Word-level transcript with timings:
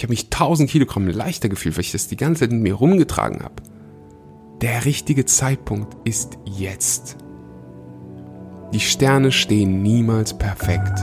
Ich 0.00 0.04
habe 0.04 0.12
mich 0.12 0.28
1000 0.32 0.70
Kilogramm 0.70 1.06
leichter 1.08 1.50
gefühlt, 1.50 1.76
weil 1.76 1.82
ich 1.82 1.92
das 1.92 2.08
die 2.08 2.16
ganze 2.16 2.40
Zeit 2.40 2.52
mit 2.52 2.62
mir 2.62 2.72
rumgetragen 2.72 3.42
habe. 3.42 3.56
Der 4.62 4.86
richtige 4.86 5.26
Zeitpunkt 5.26 5.94
ist 6.08 6.38
jetzt. 6.46 7.18
Die 8.72 8.80
Sterne 8.80 9.30
stehen 9.30 9.82
niemals 9.82 10.38
perfekt. 10.38 10.98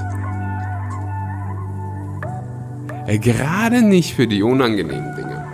Äh, 3.06 3.20
gerade 3.20 3.84
nicht 3.84 4.16
für 4.16 4.26
die 4.26 4.42
unangenehmen 4.42 5.16
Dinge. 5.16 5.46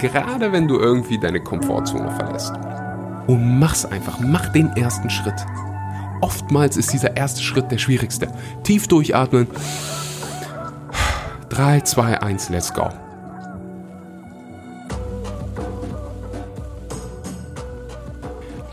Gerade 0.00 0.52
wenn 0.52 0.66
du 0.66 0.78
irgendwie 0.78 1.18
deine 1.18 1.40
Komfortzone 1.40 2.10
verlässt. 2.16 2.54
Und 3.26 3.58
mach's 3.58 3.84
einfach, 3.84 4.20
mach 4.20 4.48
den 4.48 4.68
ersten 4.68 5.10
Schritt. 5.10 5.44
Oftmals 6.22 6.78
ist 6.78 6.94
dieser 6.94 7.14
erste 7.14 7.42
Schritt 7.42 7.70
der 7.70 7.76
schwierigste. 7.76 8.28
Tief 8.62 8.88
durchatmen. 8.88 9.48
3, 11.56 11.80
2, 11.80 12.20
1, 12.20 12.50
let's 12.50 12.70
go. 12.70 12.90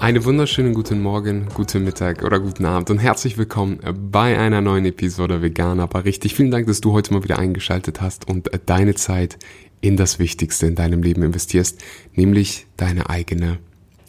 Eine 0.02 0.26
wunderschöne 0.26 0.73
guten 0.73 1.02
Morgen, 1.02 1.48
guten 1.54 1.85
Mittag 1.85 2.23
oder 2.23 2.41
guten 2.41 2.66
Abend 2.66 2.90
und 2.90 2.98
herzlich 2.98 3.38
willkommen 3.38 3.80
bei 4.12 4.38
einer 4.38 4.59
neuen 4.59 4.84
Episode 4.84 5.41
Vegan, 5.41 5.80
aber 5.80 6.04
richtig. 6.04 6.35
Vielen 6.35 6.52
Dank, 6.52 6.67
dass 6.67 6.81
du 6.81 6.91
heute 6.91 7.13
mal 7.13 7.23
wieder 7.23 7.40
eingeschaltet 7.40 8.02
hast 8.02 8.27
und 8.27 8.49
deine 8.66 8.95
Zeit 8.95 9.38
in 9.79 9.95
das 9.95 10.20
Wichtigste 10.20 10.68
in 10.68 10.76
deinem 10.76 11.04
Leben 11.04 11.23
investierst, 11.23 11.81
nämlich 12.15 12.68
deine 12.76 13.09
eigene 13.09 13.59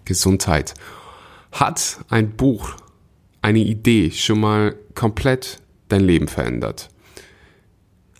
Gesundheit. 0.05 0.75
Hat 1.53 2.05
ein 2.09 2.33
Buch, 2.33 2.71
eine 3.41 3.61
Idee 3.61 4.11
schon 4.11 4.41
mal 4.41 4.75
komplett 4.97 5.61
dein 5.89 6.01
Leben 6.01 6.27
verändert? 6.27 6.89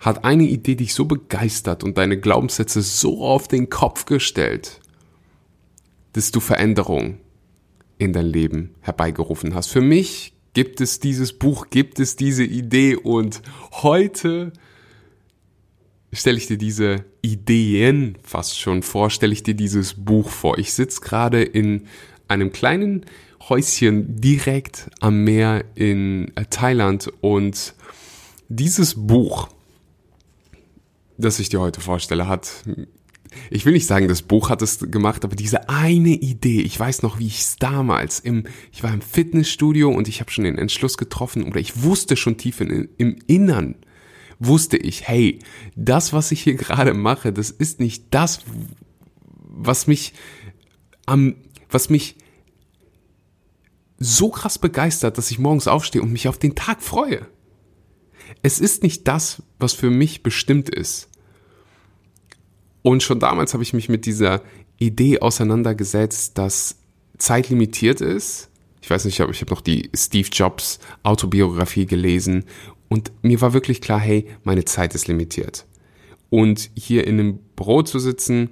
Hat 0.05 0.23
eine 0.23 0.43
Idee 0.45 0.75
dich 0.75 0.93
so 0.93 1.07
begeistert 1.07 1.83
und 1.83 1.97
deine 1.97 2.21
Glaubenssätze 2.21 2.83
so 2.83 3.25
auf 3.25 3.49
den 3.49 3.71
Kopf 3.71 4.05
gestellt, 4.05 4.81
dass 6.13 6.31
du 6.31 6.41
Veränderungen 6.41 7.21
in 7.97 8.13
dein 8.13 8.27
Leben 8.27 8.75
herbeigerufen 8.83 9.55
hast. 9.55 9.69
Für 9.69 9.81
mich 9.81 10.35
gibt 10.53 10.83
es 10.83 11.01
dieses 11.01 11.33
Buch, 11.33 11.69
gibt 11.71 12.01
es 12.01 12.17
diese 12.17 12.45
Idee 12.45 12.97
und 12.97 13.41
heute 13.73 14.53
stelle 16.13 16.37
ich 16.37 16.49
dir 16.49 16.59
diese 16.59 17.07
Ideen 17.23 18.19
fast 18.23 18.61
schon 18.61 18.83
vor, 18.83 19.09
stelle 19.09 19.33
ich 19.33 19.43
dir 19.43 19.55
dieses 19.55 19.95
Buch 19.95 20.29
vor. 20.29 20.59
Ich 20.59 20.75
sitze 20.75 21.01
gerade 21.01 21.43
in 21.43 21.87
einem 22.29 22.53
kleinen 22.53 23.07
Häuschen 23.49 24.21
direkt 24.21 24.91
am 25.01 25.25
Meer 25.25 25.65
in 25.77 26.31
Thailand 26.51 27.11
und 27.23 27.75
dieses 28.51 29.07
Buch, 29.07 29.49
das 31.17 31.39
ich 31.39 31.49
dir 31.49 31.61
heute 31.61 31.81
vorstelle, 31.81 32.29
hat 32.29 32.65
ich 33.51 33.65
will 33.65 33.73
nicht 33.73 33.87
sagen, 33.87 34.09
das 34.09 34.23
Buch 34.23 34.49
hat 34.49 34.63
es 34.63 34.79
gemacht, 34.91 35.25
aber 35.25 35.37
diese 35.37 35.69
eine 35.69 36.11
Idee, 36.11 36.61
ich 36.61 36.79
weiß 36.79 37.03
noch, 37.03 37.19
wie 37.19 37.27
ich 37.27 37.41
es 37.41 37.57
damals 37.57 38.21
im, 38.21 38.45
ich 38.73 38.83
war 38.83 38.93
im 38.93 39.01
Fitnessstudio 39.01 39.91
und 39.91 40.09
ich 40.09 40.21
habe 40.21 40.31
schon 40.31 40.45
den 40.45 40.59
Entschluss 40.59 40.97
getroffen 40.97 41.45
oder 41.45 41.61
ich 41.61 41.83
wusste 41.83 42.17
schon 42.17 42.37
tief 42.37 42.61
in, 42.61 42.89
im 42.97 43.17
Innern, 43.27 43.77
wusste 44.39 44.77
ich, 44.77 45.09
hey, 45.09 45.39
das, 45.77 46.13
was 46.13 46.33
ich 46.33 46.43
hier 46.43 46.55
gerade 46.57 46.95
mache, 46.95 47.33
das 47.33 47.51
ist 47.51 47.81
nicht 47.81 48.07
das, 48.11 48.41
was 49.57 49.87
mich 49.87 50.15
am, 51.07 51.37
was 51.71 51.91
mich 51.91 52.17
so 53.99 54.31
krass 54.31 54.59
begeistert, 54.59 55.19
dass 55.19 55.31
ich 55.31 55.39
morgens 55.39 55.69
aufstehe 55.69 56.03
und 56.03 56.13
mich 56.13 56.29
auf 56.29 56.39
den 56.39 56.55
Tag 56.55 56.83
freue. 56.83 57.27
Es 58.43 58.61
ist 58.61 58.83
nicht 58.83 59.09
das, 59.09 59.43
was 59.59 59.73
für 59.73 59.91
mich 59.91 60.23
bestimmt 60.23 60.69
ist. 60.69 61.09
Und 62.83 63.03
schon 63.03 63.21
damals 63.21 63.55
habe 63.55 63.63
ich 63.63 63.73
mich 63.73 63.89
mit 63.89 64.07
dieser 64.07 64.43
Idee 64.79 65.21
auseinandergesetzt, 65.21 66.37
dass 66.37 66.77
Zeit 67.17 67.49
limitiert 67.49 68.01
ist. 68.01 68.51
Ich 68.83 68.91
weiß 68.91 69.07
nicht, 69.07 69.21
aber 69.21 69.31
ich 69.31 69.41
habe 69.41 69.51
noch 69.51 69.63
die 69.63 69.91
Steve 69.97 70.29
Jobs 70.31 70.79
Autobiografie 71.03 71.87
gelesen 71.87 72.45
und 72.89 73.11
mir 73.23 73.41
war 73.41 73.55
wirklich 73.55 73.81
klar, 73.81 73.99
hey, 73.99 74.27
meine 74.43 74.65
Zeit 74.65 74.95
ist 74.95 75.09
limitiert. 75.09 75.65
Und 76.29 76.71
hier 76.75 77.07
in 77.07 77.19
einem 77.19 77.39
Büro 77.57 77.83
zu 77.83 77.99
sitzen, 77.99 78.51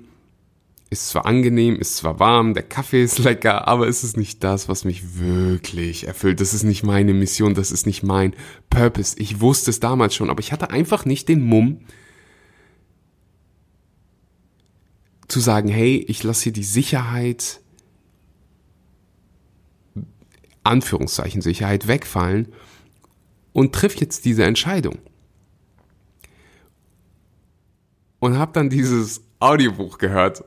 ist 0.92 1.08
zwar 1.08 1.24
angenehm, 1.24 1.76
ist 1.76 1.96
zwar 1.96 2.20
warm, 2.20 2.52
der 2.52 2.62
Kaffee 2.62 3.02
ist 3.02 3.18
lecker, 3.24 3.66
aber 3.66 3.88
es 3.88 4.04
ist 4.04 4.16
nicht 4.16 4.44
das, 4.44 4.68
was 4.68 4.84
mich 4.84 5.18
wirklich 5.18 6.06
erfüllt. 6.06 6.40
Das 6.40 6.52
ist 6.52 6.62
nicht 6.62 6.82
meine 6.82 7.14
Mission, 7.14 7.54
das 7.54 7.72
ist 7.72 7.86
nicht 7.86 8.02
mein 8.02 8.36
Purpose. 8.68 9.16
Ich 9.18 9.40
wusste 9.40 9.70
es 9.70 9.80
damals 9.80 10.14
schon, 10.14 10.30
aber 10.30 10.40
ich 10.40 10.52
hatte 10.52 10.70
einfach 10.70 11.04
nicht 11.06 11.28
den 11.28 11.40
Mumm, 11.40 11.80
zu 15.28 15.40
sagen, 15.40 15.68
hey, 15.68 16.04
ich 16.08 16.22
lasse 16.22 16.44
hier 16.44 16.52
die 16.52 16.62
Sicherheit, 16.62 17.62
Anführungszeichen 20.62 21.40
Sicherheit 21.40 21.88
wegfallen 21.88 22.52
und 23.54 23.74
triff 23.74 23.96
jetzt 23.96 24.26
diese 24.26 24.44
Entscheidung. 24.44 24.98
Und 28.18 28.36
habe 28.36 28.52
dann 28.52 28.68
dieses 28.68 29.22
Audiobuch 29.40 29.96
gehört 29.96 30.44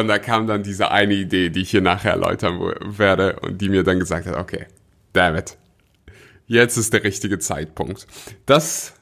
und 0.00 0.08
da 0.08 0.18
kam 0.18 0.46
dann 0.46 0.62
diese 0.62 0.90
eine 0.90 1.14
Idee, 1.14 1.50
die 1.50 1.62
ich 1.62 1.70
hier 1.70 1.80
nachher 1.80 2.12
erläutern 2.12 2.58
werde 2.84 3.38
und 3.40 3.60
die 3.60 3.68
mir 3.68 3.82
dann 3.82 3.98
gesagt 3.98 4.26
hat, 4.26 4.36
okay, 4.36 4.66
damn 5.12 5.36
it, 5.36 5.56
jetzt 6.46 6.76
ist 6.76 6.92
der 6.92 7.04
richtige 7.04 7.38
Zeitpunkt. 7.38 8.06
Das, 8.44 8.94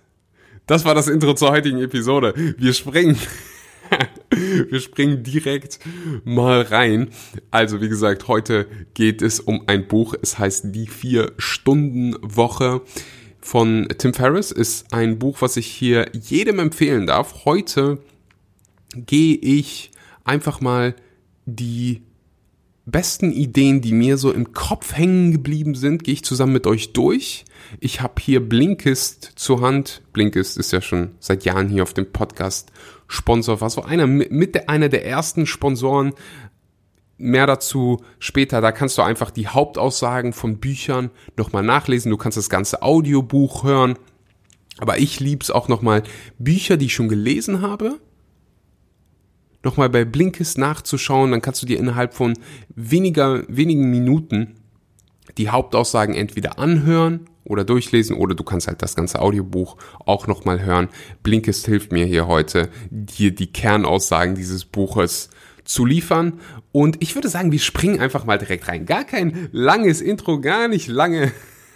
das 0.67 0.85
war 0.85 0.95
das 0.95 1.09
Intro 1.09 1.35
zur 1.35 1.51
heutigen 1.51 1.81
Episode. 1.81 2.35
Wir 2.59 2.73
springen 2.73 3.19
Wir 4.31 4.81
springen 4.81 5.23
direkt 5.23 5.79
mal 6.25 6.63
rein. 6.63 7.11
Also, 7.51 7.81
wie 7.81 7.89
gesagt, 7.89 8.29
heute 8.29 8.67
geht 8.95 9.23
es 9.23 9.41
um 9.41 9.65
ein 9.67 9.87
Buch. 9.87 10.15
Es 10.21 10.39
heißt 10.39 10.75
Die 10.75 10.87
Vier-Stunden-Woche 10.87 12.83
von 13.41 13.89
Tim 13.99 14.15
Ferriss. 14.15 14.51
Ist 14.51 14.93
ein 14.93 15.19
Buch, 15.19 15.41
was 15.41 15.57
ich 15.57 15.67
hier 15.67 16.07
jedem 16.13 16.59
empfehlen 16.59 17.07
darf. 17.07 17.45
Heute 17.45 17.99
gehe 18.97 19.37
ich 19.37 19.91
einfach 20.25 20.61
mal 20.61 20.95
die 21.47 22.03
besten 22.87 23.33
Ideen, 23.33 23.81
die 23.81 23.93
mir 23.93 24.19
so 24.19 24.31
im 24.33 24.53
Kopf 24.53 24.95
hängen 24.95 25.33
geblieben 25.33 25.75
sind, 25.75 26.05
gehe 26.05 26.15
ich 26.15 26.25
zusammen 26.25 26.53
mit 26.53 26.67
euch 26.67 26.93
durch. 26.93 27.45
Ich 27.81 28.01
habe 28.01 28.15
hier 28.21 28.47
Blinkist 28.47 29.33
zur 29.37 29.63
Hand. 29.63 30.03
Blinkist 30.13 30.59
ist 30.59 30.73
ja 30.73 30.81
schon 30.81 31.13
seit 31.19 31.45
Jahren 31.45 31.69
hier 31.69 31.83
auf 31.83 31.95
dem 31.95 32.13
Podcast 32.13 32.71
Sponsor, 33.07 33.61
war 33.61 33.71
so 33.71 33.83
einer 33.83 34.07
mit 34.07 34.55
der, 34.55 34.69
einer 34.69 34.89
der 34.89 35.07
ersten 35.07 35.47
Sponsoren. 35.47 36.13
Mehr 37.17 37.47
dazu 37.47 38.03
später, 38.19 38.61
da 38.61 38.73
kannst 38.73 38.99
du 38.99 39.03
einfach 39.03 39.31
die 39.31 39.47
Hauptaussagen 39.47 40.33
von 40.33 40.59
Büchern 40.59 41.11
nochmal 41.37 41.63
nachlesen. 41.63 42.11
Du 42.11 42.17
kannst 42.17 42.37
das 42.37 42.51
ganze 42.51 42.83
Audiobuch 42.83 43.65
hören. 43.65 43.97
Aber 44.79 44.99
ich 44.99 45.21
lieb's 45.21 45.51
auch 45.51 45.69
nochmal 45.69 46.03
Bücher, 46.39 46.77
die 46.77 46.87
ich 46.87 46.95
schon 46.95 47.09
gelesen 47.09 47.63
habe, 47.63 48.01
nochmal 49.65 49.91
bei 49.91 50.05
Blinkist 50.05 50.59
nachzuschauen, 50.59 51.31
dann 51.31 51.43
kannst 51.43 51.63
du 51.63 51.67
dir 51.67 51.79
innerhalb 51.79 52.15
von 52.15 52.35
weniger, 52.75 53.45
wenigen 53.49 53.91
Minuten 53.91 54.55
die 55.39 55.49
Hauptaussagen 55.49 56.15
entweder 56.15 56.59
anhören 56.59 57.29
oder 57.45 57.65
durchlesen 57.65 58.17
oder 58.17 58.35
du 58.35 58.45
kannst 58.45 58.69
halt 58.69 58.83
das 58.83 58.97
ganze 58.97 59.21
Audiobuch 59.21 59.77
auch 60.07 60.27
nochmal 60.27 60.65
hören. 60.65 60.89
Blinkist 61.23 61.67
hilft 61.67 61.93
mir 61.93 62.07
hier 62.07 62.27
heute, 62.27 62.71
dir 62.91 63.35
die 63.35 63.53
Kernaussagen 63.53 64.35
dieses 64.35 64.65
Buches 64.65 65.31
zu 65.65 65.85
liefern. 65.85 66.41
Und 66.73 67.03
ich 67.03 67.15
würde 67.15 67.29
sagen, 67.29 67.53
wir 67.53 67.59
springen 67.59 68.01
einfach 68.01 68.25
mal 68.25 68.39
direkt 68.39 68.69
rein. 68.69 68.87
Gar 68.87 69.05
kein 69.05 69.49
langes 69.53 70.01
Intro, 70.01 70.41
gar 70.41 70.69
nicht 70.69 70.89
lange 70.89 71.33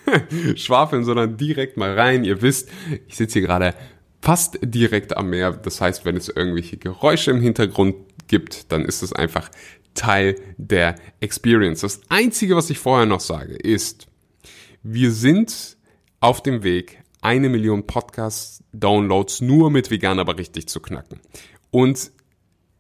schwafeln, 0.57 1.05
sondern 1.05 1.37
direkt 1.37 1.77
mal 1.77 1.99
rein. 1.99 2.25
Ihr 2.25 2.43
wisst, 2.43 2.69
ich 3.07 3.17
sitze 3.17 3.39
hier 3.39 3.49
gerade 3.49 3.75
fast 4.21 4.59
direkt 4.63 5.17
am 5.17 5.31
Meer. 5.31 5.53
Das 5.53 5.81
heißt, 5.81 6.05
wenn 6.05 6.17
es 6.17 6.29
irgendwelche 6.29 6.77
Geräusche 6.77 7.31
im 7.31 7.41
Hintergrund 7.41 7.97
gibt, 8.27 8.73
dann 8.73 8.85
ist 8.85 9.03
es 9.03 9.13
einfach 9.13 9.51
Teil 9.95 10.37
der 10.57 10.97
Experience. 11.21 11.81
Das 11.81 12.01
Einzige, 12.09 12.57
was 12.57 12.71
ich 12.71 12.79
vorher 12.79 13.07
noch 13.07 13.21
sage, 13.21 13.55
ist, 13.55 14.07
wir 14.83 15.13
sind 15.13 15.77
auf 16.21 16.43
dem 16.43 16.63
Weg, 16.63 17.03
eine 17.21 17.49
Million 17.49 17.87
Podcast-Downloads 17.87 19.41
nur 19.41 19.71
mit 19.71 19.91
vegan, 19.91 20.21
aber 20.21 20.39
richtig 20.39 20.69
zu 20.69 20.81
knacken. 20.81 21.21
Und 21.71 22.13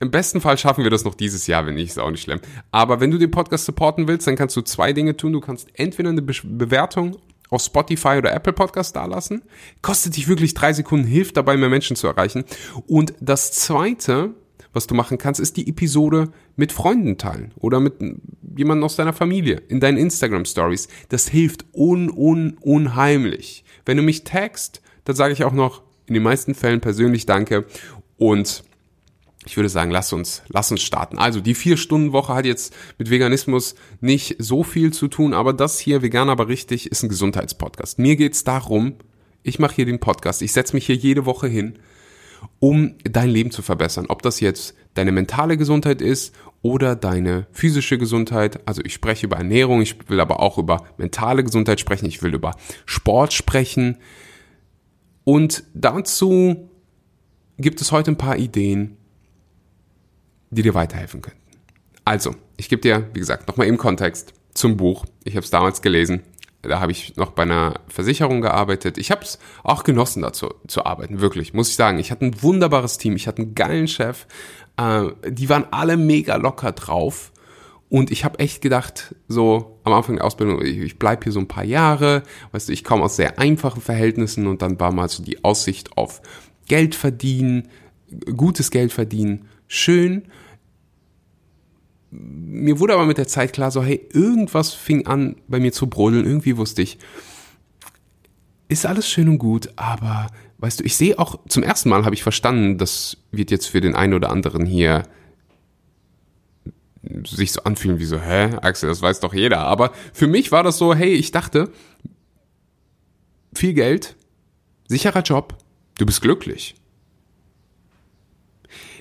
im 0.00 0.12
besten 0.12 0.40
Fall 0.40 0.56
schaffen 0.58 0.84
wir 0.84 0.90
das 0.90 1.04
noch 1.04 1.14
dieses 1.14 1.48
Jahr, 1.48 1.66
wenn 1.66 1.74
nicht, 1.74 1.90
ist 1.90 1.98
auch 1.98 2.10
nicht 2.10 2.22
schlimm. 2.22 2.40
Aber 2.70 3.00
wenn 3.00 3.10
du 3.10 3.18
den 3.18 3.32
Podcast 3.32 3.64
supporten 3.64 4.06
willst, 4.06 4.26
dann 4.28 4.36
kannst 4.36 4.56
du 4.56 4.62
zwei 4.62 4.92
Dinge 4.92 5.16
tun. 5.16 5.32
Du 5.32 5.40
kannst 5.40 5.68
entweder 5.74 6.10
eine 6.10 6.22
Be 6.22 6.34
Bewertung 6.44 7.16
auf 7.50 7.62
Spotify 7.62 8.16
oder 8.18 8.32
Apple 8.32 8.52
Podcast 8.52 8.96
dalassen. 8.96 9.42
Kostet 9.82 10.16
dich 10.16 10.28
wirklich 10.28 10.54
drei 10.54 10.72
Sekunden, 10.72 11.06
hilft 11.06 11.36
dabei, 11.36 11.56
mehr 11.56 11.68
Menschen 11.68 11.96
zu 11.96 12.06
erreichen. 12.06 12.44
Und 12.86 13.14
das 13.20 13.52
zweite, 13.52 14.34
was 14.72 14.86
du 14.86 14.94
machen 14.94 15.18
kannst, 15.18 15.40
ist 15.40 15.56
die 15.56 15.68
Episode 15.68 16.30
mit 16.56 16.72
Freunden 16.72 17.18
teilen 17.18 17.52
oder 17.56 17.80
mit 17.80 17.94
jemandem 18.56 18.84
aus 18.84 18.96
deiner 18.96 19.12
Familie 19.12 19.62
in 19.68 19.80
deinen 19.80 19.98
Instagram 19.98 20.44
Stories. 20.44 20.88
Das 21.08 21.28
hilft 21.28 21.64
un, 21.72 22.10
un, 22.10 22.56
unheimlich. 22.60 23.64
Wenn 23.84 23.96
du 23.96 24.02
mich 24.02 24.24
tagst, 24.24 24.82
dann 25.04 25.16
sage 25.16 25.32
ich 25.32 25.44
auch 25.44 25.52
noch 25.52 25.82
in 26.06 26.14
den 26.14 26.22
meisten 26.22 26.54
Fällen 26.54 26.80
persönlich 26.80 27.26
Danke. 27.26 27.64
Und 28.16 28.64
ich 29.48 29.56
würde 29.56 29.70
sagen, 29.70 29.90
lass 29.90 30.12
uns, 30.12 30.42
lass 30.48 30.70
uns 30.70 30.82
starten. 30.82 31.16
Also 31.16 31.40
die 31.40 31.54
Vier-Stunden-Woche 31.54 32.34
hat 32.34 32.44
jetzt 32.44 32.76
mit 32.98 33.08
Veganismus 33.08 33.76
nicht 34.02 34.36
so 34.38 34.62
viel 34.62 34.92
zu 34.92 35.08
tun, 35.08 35.32
aber 35.32 35.54
das 35.54 35.78
hier, 35.78 36.02
vegan 36.02 36.28
aber 36.28 36.48
richtig, 36.48 36.92
ist 36.92 37.02
ein 37.02 37.08
Gesundheitspodcast. 37.08 37.98
Mir 37.98 38.16
geht's 38.16 38.44
darum, 38.44 38.96
ich 39.42 39.58
mache 39.58 39.76
hier 39.76 39.86
den 39.86 40.00
Podcast, 40.00 40.42
ich 40.42 40.52
setze 40.52 40.76
mich 40.76 40.84
hier 40.84 40.96
jede 40.96 41.24
Woche 41.24 41.48
hin, 41.48 41.78
um 42.58 42.96
dein 43.04 43.30
Leben 43.30 43.50
zu 43.50 43.62
verbessern. 43.62 44.04
Ob 44.10 44.20
das 44.20 44.40
jetzt 44.40 44.74
deine 44.92 45.12
mentale 45.12 45.56
Gesundheit 45.56 46.02
ist 46.02 46.34
oder 46.60 46.94
deine 46.94 47.46
physische 47.50 47.96
Gesundheit. 47.96 48.60
Also 48.68 48.82
ich 48.84 48.92
spreche 48.92 49.24
über 49.24 49.38
Ernährung, 49.38 49.80
ich 49.80 49.96
will 50.10 50.20
aber 50.20 50.40
auch 50.40 50.58
über 50.58 50.84
mentale 50.98 51.42
Gesundheit 51.42 51.80
sprechen, 51.80 52.04
ich 52.04 52.22
will 52.22 52.34
über 52.34 52.54
Sport 52.84 53.32
sprechen. 53.32 53.96
Und 55.24 55.64
dazu 55.72 56.68
gibt 57.56 57.80
es 57.80 57.92
heute 57.92 58.10
ein 58.10 58.18
paar 58.18 58.36
Ideen, 58.36 58.97
die 60.50 60.62
dir 60.62 60.74
weiterhelfen 60.74 61.22
könnten. 61.22 61.40
Also, 62.04 62.34
ich 62.56 62.68
gebe 62.68 62.80
dir, 62.80 63.08
wie 63.12 63.20
gesagt, 63.20 63.48
nochmal 63.48 63.66
im 63.66 63.76
Kontext 63.76 64.32
zum 64.54 64.76
Buch. 64.76 65.04
Ich 65.24 65.34
habe 65.36 65.44
es 65.44 65.50
damals 65.50 65.82
gelesen. 65.82 66.22
Da 66.62 66.80
habe 66.80 66.90
ich 66.90 67.16
noch 67.16 67.30
bei 67.30 67.44
einer 67.44 67.80
Versicherung 67.88 68.40
gearbeitet. 68.40 68.98
Ich 68.98 69.10
habe 69.10 69.22
es 69.22 69.38
auch 69.62 69.84
genossen, 69.84 70.22
dazu 70.22 70.54
zu 70.66 70.84
arbeiten, 70.84 71.20
wirklich, 71.20 71.54
muss 71.54 71.68
ich 71.68 71.76
sagen. 71.76 71.98
Ich 71.98 72.10
hatte 72.10 72.26
ein 72.26 72.42
wunderbares 72.42 72.98
Team, 72.98 73.14
ich 73.14 73.28
hatte 73.28 73.42
einen 73.42 73.54
geilen 73.54 73.86
Chef. 73.88 74.26
Äh, 74.76 75.10
die 75.28 75.48
waren 75.48 75.66
alle 75.70 75.96
mega 75.96 76.36
locker 76.36 76.72
drauf. 76.72 77.32
Und 77.90 78.10
ich 78.10 78.24
habe 78.24 78.38
echt 78.38 78.60
gedacht, 78.60 79.14
so 79.28 79.78
am 79.84 79.92
Anfang 79.94 80.16
der 80.16 80.24
Ausbildung, 80.24 80.60
ich, 80.62 80.78
ich 80.78 80.98
bleib 80.98 81.24
hier 81.24 81.32
so 81.32 81.40
ein 81.40 81.48
paar 81.48 81.64
Jahre, 81.64 82.22
weißt 82.52 82.68
du, 82.68 82.72
ich 82.72 82.84
komme 82.84 83.04
aus 83.04 83.16
sehr 83.16 83.38
einfachen 83.38 83.80
Verhältnissen 83.80 84.46
und 84.46 84.60
dann 84.60 84.78
war 84.78 84.92
mal 84.92 85.08
so 85.08 85.22
die 85.22 85.42
Aussicht 85.42 85.96
auf 85.96 86.20
Geld 86.66 86.94
verdienen, 86.94 87.68
gutes 88.36 88.70
Geld 88.70 88.92
verdienen, 88.92 89.48
schön. 89.68 90.24
Mir 92.10 92.80
wurde 92.80 92.94
aber 92.94 93.06
mit 93.06 93.18
der 93.18 93.28
Zeit 93.28 93.52
klar, 93.52 93.70
so, 93.70 93.82
hey, 93.82 94.08
irgendwas 94.12 94.72
fing 94.72 95.06
an 95.06 95.36
bei 95.46 95.60
mir 95.60 95.72
zu 95.72 95.86
brodeln. 95.88 96.24
Irgendwie 96.24 96.56
wusste 96.56 96.82
ich, 96.82 96.98
ist 98.68 98.86
alles 98.86 99.08
schön 99.08 99.28
und 99.28 99.38
gut, 99.38 99.70
aber 99.76 100.28
weißt 100.58 100.80
du, 100.80 100.84
ich 100.84 100.96
sehe 100.96 101.18
auch, 101.18 101.38
zum 101.48 101.62
ersten 101.62 101.88
Mal 101.88 102.04
habe 102.04 102.14
ich 102.14 102.22
verstanden, 102.22 102.78
das 102.78 103.18
wird 103.30 103.50
jetzt 103.50 103.66
für 103.66 103.80
den 103.80 103.94
einen 103.94 104.14
oder 104.14 104.30
anderen 104.30 104.66
hier 104.66 105.04
sich 107.24 107.52
so 107.52 107.62
anfühlen 107.62 107.98
wie 107.98 108.04
so, 108.04 108.20
hä, 108.20 108.56
Axel, 108.60 108.88
das 108.88 109.02
weiß 109.02 109.20
doch 109.20 109.32
jeder. 109.32 109.60
Aber 109.60 109.92
für 110.12 110.26
mich 110.26 110.52
war 110.52 110.62
das 110.62 110.78
so, 110.78 110.94
hey, 110.94 111.12
ich 111.12 111.30
dachte, 111.30 111.70
viel 113.54 113.72
Geld, 113.72 114.16
sicherer 114.88 115.22
Job, 115.22 115.56
du 115.98 116.06
bist 116.06 116.20
glücklich. 116.20 116.74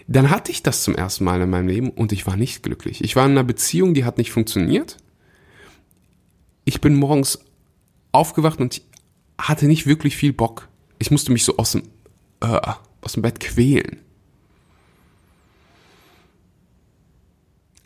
Dann 0.07 0.29
hatte 0.29 0.51
ich 0.51 0.63
das 0.63 0.83
zum 0.83 0.95
ersten 0.95 1.25
Mal 1.25 1.41
in 1.41 1.49
meinem 1.49 1.67
Leben 1.67 1.89
und 1.89 2.11
ich 2.11 2.25
war 2.25 2.37
nicht 2.37 2.63
glücklich. 2.63 3.03
Ich 3.03 3.15
war 3.15 3.25
in 3.25 3.31
einer 3.31 3.43
Beziehung, 3.43 3.93
die 3.93 4.05
hat 4.05 4.17
nicht 4.17 4.31
funktioniert. 4.31 4.97
Ich 6.63 6.79
bin 6.79 6.95
morgens 6.95 7.39
aufgewacht 8.13 8.59
und 8.59 8.81
hatte 9.37 9.67
nicht 9.67 9.85
wirklich 9.85 10.15
viel 10.15 10.33
Bock. 10.33 10.69
Ich 10.97 11.11
musste 11.11 11.31
mich 11.31 11.43
so 11.43 11.57
aus 11.57 11.73
dem, 11.73 11.83
äh, 12.41 12.59
aus 13.01 13.13
dem 13.13 13.21
Bett 13.21 13.39
quälen. 13.39 13.99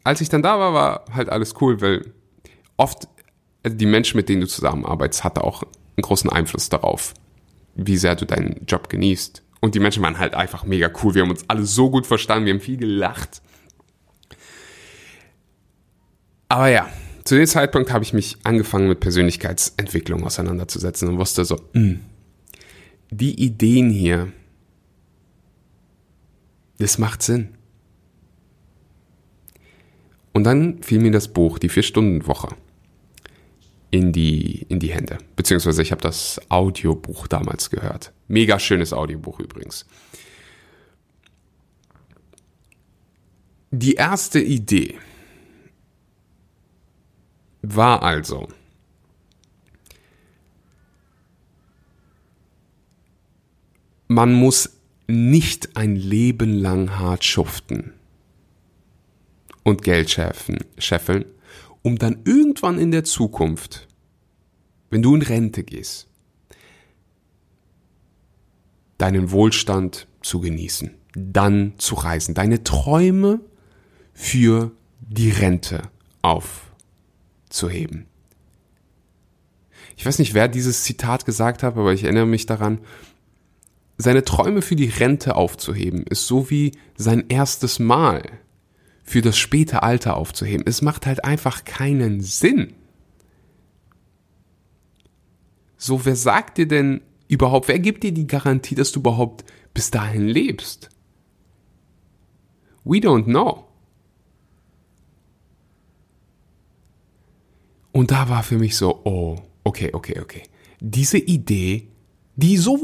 Als 0.04 0.22
ich 0.22 0.30
dann 0.30 0.44
da 0.44 0.60
war, 0.60 0.74
war 0.74 1.06
halt 1.14 1.30
alles 1.30 1.56
cool, 1.62 1.82
weil 1.82 2.14
oft 2.78 3.08
also 3.64 3.78
die 3.78 3.86
Menschen, 3.86 4.18
mit 4.18 4.30
denen 4.30 4.42
du 4.42 4.48
zusammenarbeitest, 4.48 5.24
hatte 5.24 5.44
auch 5.44 5.64
einen 5.64 6.02
großen 6.02 6.30
Einfluss 6.30 6.70
darauf, 6.70 7.14
wie 7.76 7.98
sehr 7.98 8.16
du 8.16 8.26
deinen 8.26 8.66
Job 8.66 8.90
genießt. 8.90 9.44
Und 9.62 9.76
die 9.76 9.80
Menschen 9.80 10.04
waren 10.04 10.18
halt 10.18 10.34
einfach 10.34 10.66
mega 10.66 10.92
cool. 11.02 11.16
Wir 11.16 11.22
haben 11.22 11.30
uns 11.30 11.48
alle 11.48 11.64
so 11.64 11.90
gut 11.90 12.08
verstanden, 12.08 12.46
wir 12.46 12.54
haben 12.54 12.60
viel 12.60 12.78
gelacht. 12.78 13.42
Aber 16.50 16.68
ja, 16.68 16.90
zu 17.24 17.36
dem 17.36 17.46
Zeitpunkt 17.46 17.94
habe 17.94 18.04
ich 18.04 18.12
mich 18.12 18.38
angefangen 18.44 18.90
mit 18.90 19.00
Persönlichkeitsentwicklung 19.00 20.26
auseinanderzusetzen 20.26 21.08
und 21.08 21.18
wusste 21.18 21.46
so, 21.46 21.56
mh, 21.56 21.62
hm, 21.74 22.00
die 23.12 23.42
Ideen 23.42 23.92
hier, 23.92 24.32
das 26.80 26.98
macht 26.98 27.22
Sinn. 27.22 27.50
Und 30.34 30.46
dann 30.46 30.82
fiel 30.82 31.00
mir 31.00 31.12
das 31.12 31.28
Buch 31.28 31.60
Die 31.60 31.70
Vier-Stunden-Woche 31.70 32.56
in 33.92 34.14
die, 34.14 34.66
in 34.70 34.80
die 34.80 34.92
Hände. 34.92 35.18
Beziehungsweise 35.36 35.82
ich 35.82 35.92
habe 35.92 36.02
das 36.02 36.40
Audiobuch 36.50 37.28
damals 37.28 37.70
gehört. 37.70 38.14
Mega 38.28 38.58
schönes 38.58 38.94
Audiobuch 38.94 39.40
übrigens. 39.40 39.86
Die 43.70 43.94
erste 43.94 44.40
Idee 44.40 44.98
war 47.62 48.02
also, 48.02 48.48
man 54.08 54.34
muss 54.34 54.78
nicht 55.08 55.78
ein 55.78 55.96
Leben 55.96 56.54
lang 56.54 56.98
hart 56.98 57.24
schuften 57.24 57.94
und 59.64 59.84
Geld 59.84 60.10
scheffeln, 60.10 61.26
um 61.82 61.98
dann 61.98 62.22
irgendwann 62.26 62.78
in 62.78 62.92
der 62.92 63.04
Zukunft, 63.04 63.88
wenn 64.90 65.02
du 65.02 65.16
in 65.16 65.22
Rente 65.22 65.64
gehst, 65.64 66.08
deinen 68.98 69.32
Wohlstand 69.32 70.08
zu 70.22 70.40
genießen, 70.42 70.92
dann 71.16 71.74
zu 71.78 71.96
reisen, 71.96 72.36
deine 72.36 72.64
Träume 72.64 73.40
für 74.14 74.72
die 75.00 75.32
Rente 75.32 75.82
aufzuheben. 76.22 78.06
Ich 79.98 80.06
weiß 80.06 80.20
nicht, 80.20 80.34
wer 80.34 80.48
dieses 80.48 80.84
Zitat 80.84 81.26
gesagt 81.26 81.64
hat, 81.64 81.78
aber 81.78 81.94
ich 81.94 82.04
erinnere 82.04 82.26
mich 82.26 82.46
daran, 82.46 82.80
seine 83.98 84.24
Träume 84.24 84.62
für 84.62 84.76
die 84.76 84.90
Rente 84.90 85.36
aufzuheben, 85.36 86.04
ist 86.04 86.28
so 86.28 86.50
wie 86.50 86.72
sein 86.96 87.26
erstes 87.30 87.80
Mal 87.80 88.24
für 89.04 89.22
das 89.22 89.38
späte 89.38 89.84
Alter 89.84 90.18
aufzuheben. 90.18 90.66
Es 90.68 90.82
macht 90.82 91.06
halt 91.06 91.26
einfach 91.26 91.66
keinen 91.66 92.22
Sinn. 92.22 92.74
So, 95.78 96.06
wer 96.06 96.16
sagt 96.16 96.58
dir 96.58 96.68
denn 96.68 97.02
überhaupt, 97.28 97.68
wer 97.68 97.80
gibt 97.80 98.04
dir 98.04 98.12
die 98.12 98.28
Garantie, 98.28 98.76
dass 98.76 98.92
du 98.92 99.00
überhaupt 99.00 99.44
bis 99.74 99.90
dahin 99.90 100.28
lebst? 100.28 100.90
We 102.84 102.98
don't 102.98 103.26
know. 103.26 103.66
Und 107.92 108.12
da 108.12 108.30
war 108.30 108.44
für 108.44 108.58
mich 108.58 108.78
so, 108.78 109.02
oh, 109.04 109.38
okay, 109.64 109.90
okay, 109.94 110.20
okay. 110.20 110.44
Diese 110.80 111.18
Idee, 111.18 111.88
die 112.36 112.58
so, 112.58 112.78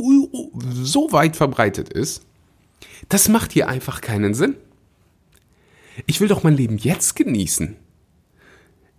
so 0.70 1.12
weit 1.12 1.36
verbreitet 1.36 1.90
ist, 1.90 2.26
das 3.10 3.30
macht 3.30 3.54
hier 3.54 3.70
einfach 3.70 4.02
keinen 4.02 4.34
Sinn. 4.34 4.56
Ich 6.06 6.22
will 6.22 6.28
doch 6.28 6.44
mein 6.44 6.56
Leben 6.56 6.78
jetzt 6.78 7.16
genießen. 7.16 7.76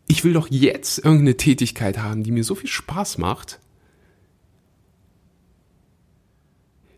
Ich 0.09 0.25
will 0.25 0.33
doch 0.33 0.49
jetzt 0.50 0.99
irgendeine 0.99 1.37
Tätigkeit 1.37 1.99
haben, 1.99 2.23
die 2.23 2.33
mir 2.33 2.45
so 2.45 2.55
viel 2.55 2.71
Spaß 2.71 3.19
macht, 3.19 3.61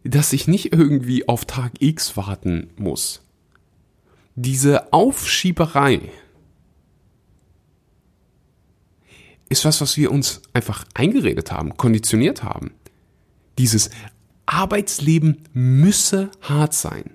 dass 0.05 0.33
ich 0.33 0.49
nicht 0.49 0.73
irgendwie 0.73 1.29
auf 1.29 1.45
Tag 1.45 1.73
X 1.81 2.17
warten 2.17 2.71
muss. 2.77 3.23
Diese 4.37 4.93
Aufschieberei 4.93 6.01
ist 9.49 9.65
was, 9.65 9.81
was 9.81 9.97
wir 9.97 10.13
uns 10.13 10.41
einfach 10.53 10.85
eingeredet 10.95 11.51
haben, 11.51 11.77
konditioniert 11.77 12.45
haben. 12.45 12.71
Dieses 13.59 13.91
Arbeitsleben 14.47 15.43
müsse 15.53 16.31
hart 16.41 16.73
sein, 16.73 17.11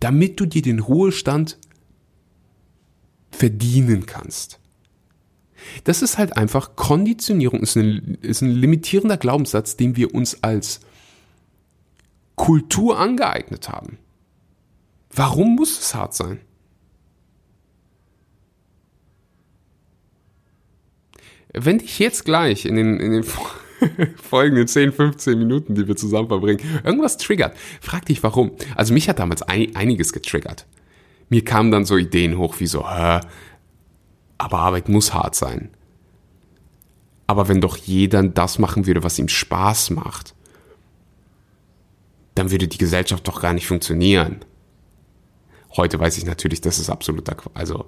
damit 0.00 0.40
du 0.40 0.46
dir 0.46 0.62
den 0.62 0.80
Ruhestand 0.80 1.58
verdienen 3.34 4.06
kannst. 4.06 4.58
Das 5.84 6.02
ist 6.02 6.18
halt 6.18 6.36
einfach 6.36 6.76
Konditionierung, 6.76 7.60
ist 7.60 7.76
ein, 7.76 8.18
ist 8.20 8.42
ein 8.42 8.50
limitierender 8.50 9.16
Glaubenssatz, 9.16 9.76
den 9.76 9.96
wir 9.96 10.14
uns 10.14 10.42
als 10.42 10.80
Kultur 12.36 12.98
angeeignet 12.98 13.68
haben. 13.68 13.98
Warum 15.10 15.54
muss 15.54 15.78
es 15.78 15.94
hart 15.94 16.14
sein? 16.14 16.40
Wenn 21.52 21.78
dich 21.78 21.98
jetzt 22.00 22.24
gleich 22.24 22.64
in 22.66 22.74
den, 22.74 22.98
in 22.98 23.12
den 23.12 23.24
folgenden 24.16 24.66
10, 24.66 24.92
15 24.92 25.38
Minuten, 25.38 25.76
die 25.76 25.86
wir 25.86 25.94
zusammen 25.94 26.28
verbringen, 26.28 26.60
irgendwas 26.82 27.16
triggert, 27.16 27.56
frag 27.80 28.06
dich 28.06 28.22
warum. 28.24 28.52
Also 28.74 28.92
mich 28.92 29.08
hat 29.08 29.20
damals 29.20 29.42
ein, 29.42 29.74
einiges 29.76 30.12
getriggert 30.12 30.66
mir 31.28 31.44
kamen 31.44 31.70
dann 31.70 31.84
so 31.84 31.96
Ideen 31.96 32.38
hoch 32.38 32.60
wie 32.60 32.66
so, 32.66 32.88
hä, 32.88 33.20
aber 34.38 34.58
Arbeit 34.58 34.88
muss 34.88 35.14
hart 35.14 35.34
sein. 35.34 35.70
Aber 37.26 37.48
wenn 37.48 37.60
doch 37.60 37.76
jeder 37.76 38.22
das 38.22 38.58
machen 38.58 38.86
würde, 38.86 39.02
was 39.02 39.18
ihm 39.18 39.28
Spaß 39.28 39.90
macht, 39.90 40.34
dann 42.34 42.50
würde 42.50 42.68
die 42.68 42.78
Gesellschaft 42.78 43.26
doch 43.26 43.40
gar 43.40 43.54
nicht 43.54 43.66
funktionieren. 43.66 44.44
Heute 45.76 45.98
weiß 45.98 46.18
ich 46.18 46.26
natürlich, 46.26 46.60
dass 46.60 46.78
es 46.78 46.90
absoluter, 46.90 47.36
also 47.54 47.86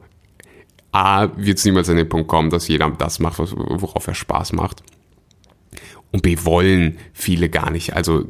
A, 0.92 1.28
wird 1.36 1.58
es 1.58 1.64
niemals 1.64 1.90
an 1.90 1.96
den 1.96 2.08
Punkt 2.08 2.28
kommen, 2.28 2.50
dass 2.50 2.68
jeder 2.68 2.88
das 2.90 3.18
macht, 3.18 3.38
worauf 3.38 4.06
er 4.06 4.14
Spaß 4.14 4.52
macht. 4.52 4.82
Und 6.10 6.22
B, 6.22 6.38
wollen 6.44 6.98
viele 7.12 7.50
gar 7.50 7.70
nicht. 7.70 7.94
Also 7.94 8.24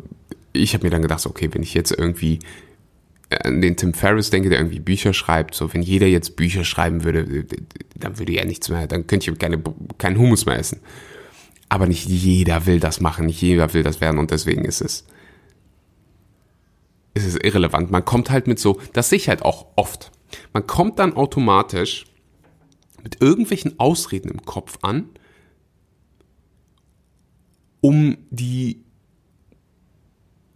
ich 0.52 0.74
habe 0.74 0.84
mir 0.84 0.90
dann 0.90 1.02
gedacht, 1.02 1.24
okay, 1.26 1.48
wenn 1.52 1.62
ich 1.62 1.74
jetzt 1.74 1.92
irgendwie 1.92 2.40
an 3.30 3.60
den 3.60 3.76
Tim 3.76 3.92
Ferriss 3.92 4.30
denke, 4.30 4.50
der 4.50 4.58
irgendwie 4.58 4.78
Bücher 4.78 5.12
schreibt, 5.12 5.54
so 5.54 5.72
wenn 5.74 5.82
jeder 5.82 6.06
jetzt 6.06 6.36
Bücher 6.36 6.64
schreiben 6.64 7.02
würde, 7.02 7.44
dann 7.96 8.18
würde 8.18 8.34
er 8.34 8.44
nichts 8.44 8.68
mehr, 8.68 8.86
dann 8.86 9.06
könnte 9.06 9.30
ich 9.30 9.38
keine, 9.38 9.62
keinen 9.98 10.18
Humus 10.18 10.46
mehr 10.46 10.58
essen. 10.58 10.80
Aber 11.68 11.86
nicht 11.86 12.06
jeder 12.06 12.66
will 12.66 12.78
das 12.78 13.00
machen, 13.00 13.26
nicht 13.26 13.42
jeder 13.42 13.74
will 13.74 13.82
das 13.82 14.00
werden 14.00 14.18
und 14.18 14.30
deswegen 14.30 14.64
ist 14.64 14.80
es, 14.80 15.04
ist 17.14 17.26
es 17.26 17.36
irrelevant. 17.36 17.90
Man 17.90 18.04
kommt 18.04 18.30
halt 18.30 18.46
mit 18.46 18.60
so, 18.60 18.80
das 18.92 19.08
sehe 19.08 19.16
ich 19.16 19.28
halt 19.28 19.42
auch 19.42 19.66
oft. 19.74 20.12
Man 20.52 20.66
kommt 20.66 21.00
dann 21.00 21.14
automatisch 21.14 22.04
mit 23.02 23.20
irgendwelchen 23.20 23.78
Ausreden 23.80 24.30
im 24.30 24.44
Kopf 24.44 24.78
an, 24.82 25.08
um 27.80 28.18
die, 28.30 28.84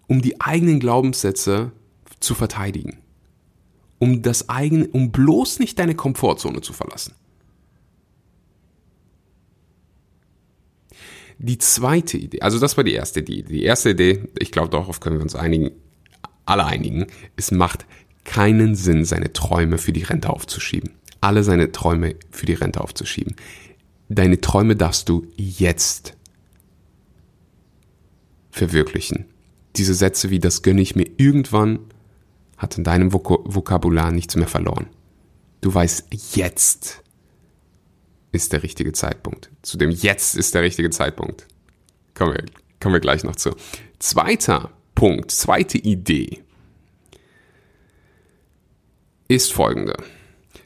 um 0.07 0.23
die 0.23 0.41
eigenen 0.41 0.79
Glaubenssätze 0.79 1.73
zu 2.21 2.35
verteidigen. 2.35 2.99
Um 3.99 4.23
das 4.23 4.49
eigene, 4.49 4.89
um 4.89 5.11
bloß 5.11 5.59
nicht 5.59 5.79
deine 5.79 5.95
Komfortzone 5.95 6.61
zu 6.61 6.73
verlassen. 6.73 7.15
Die 11.39 11.59
zweite 11.59 12.19
Idee, 12.19 12.43
also 12.43 12.59
das 12.59 12.77
war 12.77 12.85
die 12.85 12.93
erste 12.93 13.21
Idee. 13.21 13.43
Die 13.43 13.63
erste 13.63 13.91
Idee, 13.91 14.29
ich 14.39 14.53
glaube, 14.53 14.69
darauf 14.69 15.01
können 15.01 15.17
wir 15.17 15.23
uns 15.23 15.35
einigen, 15.35 15.71
alle 16.45 16.67
einigen, 16.67 17.07
es 17.37 17.51
macht 17.51 17.87
keinen 18.25 18.75
Sinn, 18.75 19.07
seine 19.07 19.33
Träume 19.33 19.79
für 19.79 19.93
die 19.93 20.03
Rente 20.03 20.29
aufzuschieben. 20.29 20.91
Alle 21.23 21.43
seine 21.43 21.73
Träume 21.73 22.17
für 22.31 22.45
die 22.45 22.55
Rente 22.55 22.81
aufzuschieben. 22.81 23.37
Deine 24.11 24.41
Träume 24.41 24.77
darfst 24.77 25.09
du 25.09 25.27
jetzt 25.37 26.15
verwirklichen. 28.51 29.25
Diese 29.77 29.95
Sätze 29.95 30.31
wie 30.31 30.41
das 30.41 30.63
gönne 30.63 30.83
ich 30.83 30.97
mir 30.97 31.09
irgendwann 31.17 31.79
hat 32.61 32.77
in 32.77 32.85
deinem 32.85 33.11
Vok 33.13 33.41
Vokabular 33.47 34.13
nichts 34.13 34.37
mehr 34.37 34.47
verloren. 34.47 34.87
Du 35.63 35.73
weißt, 35.73 36.09
jetzt 36.35 37.03
ist 38.33 38.53
der 38.53 38.63
richtige 38.63 38.93
Zeitpunkt. 38.93 39.51
Zu 39.63 39.79
dem 39.79 39.91
jetzt 39.91 40.37
ist 40.37 40.55
der 40.55 40.63
richtige 40.63 40.91
Zeitpunkt. 40.91 41.49
Kommen 42.15 42.35
wir, 42.35 42.45
kommen 42.79 42.93
wir 42.93 43.01
gleich 43.01 43.25
noch 43.25 43.37
zu. 43.37 43.57
Zweiter 43.99 44.71
Punkt, 44.95 45.31
zweite 45.31 45.79
Idee 45.79 46.43
ist 49.27 49.53
folgende. 49.53 49.97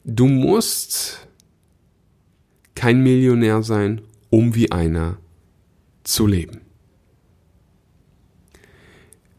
Du 0.04 0.26
musst 0.26 1.28
kein 2.74 3.02
Millionär 3.02 3.62
sein, 3.62 4.00
um 4.30 4.56
wie 4.56 4.72
einer 4.72 5.18
zu 6.02 6.26
leben. 6.26 6.62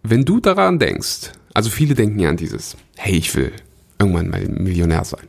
Wenn 0.04 0.24
du 0.24 0.40
daran 0.40 0.80
denkst, 0.80 1.32
also 1.56 1.70
viele 1.70 1.96
denken 1.96 2.20
ja 2.20 2.30
an 2.30 2.38
dieses, 2.38 2.76
hey, 2.98 3.16
ich 3.16 3.34
will 3.34 3.54
irgendwann 3.98 4.30
mal 4.30 4.46
Millionär 4.46 5.06
sein. 5.06 5.26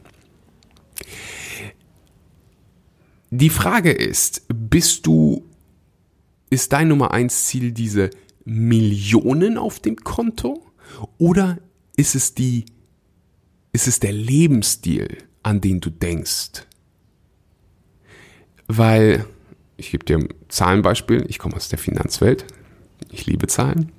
Die 3.31 3.49
Frage 3.49 3.93
ist, 3.93 4.43
bist 4.49 5.07
du, 5.07 5.45
ist 6.51 6.73
dein 6.73 6.89
Nummer 6.89 7.13
eins 7.13 7.47
Ziel 7.47 7.71
diese 7.71 8.11
Millionen 8.45 9.57
auf 9.57 9.79
dem 9.79 9.97
Konto 9.97 10.67
oder 11.17 11.59
ist 11.97 12.17
es 12.17 12.35
die, 12.35 12.67
ist 13.73 13.87
es 13.87 14.01
der 14.01 14.13
Lebensstil, 14.13 15.19
an 15.45 15.61
den 15.61 15.81
du 15.81 15.91
denkst? 15.91 16.67
Weil, 18.67 19.27
ich 19.77 19.93
gebe 19.93 20.05
dir 20.05 20.19
ein 20.19 20.29
Zahlenbeispiel, 20.49 21.25
ich 21.29 21.39
komme 21.39 21.55
aus 21.55 21.69
der 21.69 21.79
Finanzwelt, 21.79 22.47
ich 23.13 23.27
liebe 23.27 23.47
Zahlen. 23.47 23.93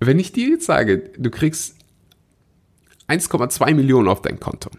Wenn 0.00 0.18
ich 0.18 0.32
dir 0.32 0.48
jetzt 0.48 0.66
sage, 0.66 1.10
du 1.16 1.30
kriegst 1.30 1.76
1,2 3.08 3.74
Millionen 3.74 4.08
auf 4.08 4.22
dein 4.22 4.38
Konto, 4.38 4.70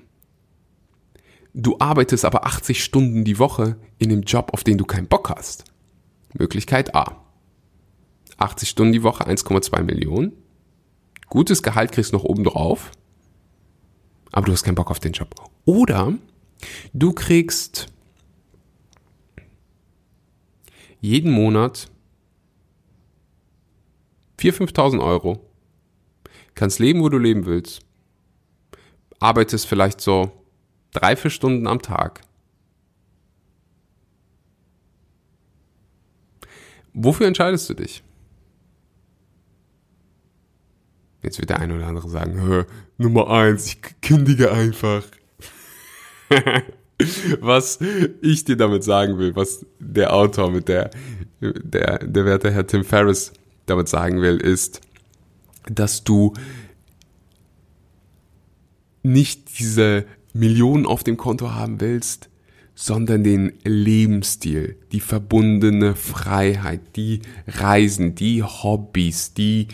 du 1.54 1.78
arbeitest 1.80 2.26
aber 2.26 2.46
80 2.46 2.84
Stunden 2.84 3.24
die 3.26 3.40
Woche 3.40 3.78
in 3.98 4.12
einem 4.12 4.22
Job, 4.22 4.52
auf 4.54 4.64
den 4.64 4.78
du 4.78 4.86
keinen 4.86 5.08
Bock 5.08 5.30
hast. 5.30 5.66
Möglichkeit 6.34 6.96
A. 6.96 7.26
80 8.38 8.70
Stunden 8.70 8.94
die 8.94 9.04
Woche, 9.04 9.28
1,2 9.28 9.84
Millionen. 9.84 10.32
Gutes 11.28 11.62
Gehalt 11.62 11.92
kriegst 11.92 12.14
du 12.14 12.18
noch 12.18 12.24
oben 12.24 12.44
drauf, 12.44 12.92
aber 14.32 14.46
du 14.46 14.52
hast 14.54 14.64
keinen 14.64 14.76
Bock 14.76 14.92
auf 14.92 15.00
den 15.00 15.12
Job. 15.12 15.36
Oder 15.66 16.14
du 16.94 17.14
kriegst 17.14 17.88
jeden 21.02 21.32
Monat 21.32 21.92
4.000, 24.40 24.74
5.000 24.74 25.04
Euro, 25.04 25.46
kannst 26.56 26.80
leben, 26.80 27.02
wo 27.02 27.10
du 27.10 27.18
leben 27.18 27.46
willst, 27.46 27.82
arbeitest 29.20 29.68
vielleicht 29.68 30.02
so 30.02 30.32
drei, 30.92 31.16
vier 31.16 31.32
Stunden 31.32 31.68
am 31.68 31.82
Tag. 31.82 32.22
Wofür 36.94 37.28
entscheidest 37.28 37.70
du 37.70 37.76
dich? 37.76 38.04
Jetzt 41.22 41.38
wird 41.40 41.50
der 41.50 41.60
eine 41.60 41.76
oder 41.76 41.88
andere 41.88 42.10
sagen, 42.10 42.66
Nummer 42.98 43.30
eins, 43.30 43.68
ich 43.68 43.82
kündige 44.02 44.52
einfach. 44.52 45.04
was 47.40 47.80
ich 48.22 48.44
dir 48.46 48.58
damit 48.58 48.84
sagen 48.84 49.18
will, 49.18 49.36
was 49.36 49.66
der 49.80 50.14
Autor 50.14 50.52
mit 50.52 50.68
der, 50.68 50.92
der, 51.40 52.00
der 52.00 52.26
werte 52.26 52.52
Herr 52.52 52.68
Tim 52.68 52.84
Ferriss 52.84 53.34
damit 53.70 53.90
sagen 53.90 54.22
will, 54.22 54.38
ist, 54.38 54.82
dass 55.70 56.04
du 56.04 56.34
nicht 59.04 59.60
diese 59.60 60.06
Millionen 60.34 60.86
auf 60.86 61.04
dem 61.04 61.18
Konto 61.18 61.52
haben 61.52 61.82
willst, 61.82 62.30
sondern 62.76 63.24
den 63.24 63.54
Lebensstil, 63.64 64.78
die 64.92 65.02
verbundene 65.02 65.96
Freiheit, 65.96 66.96
die 66.96 67.22
Reisen, 67.46 68.16
die 68.16 68.42
Hobbys, 68.42 69.34
die 69.34 69.68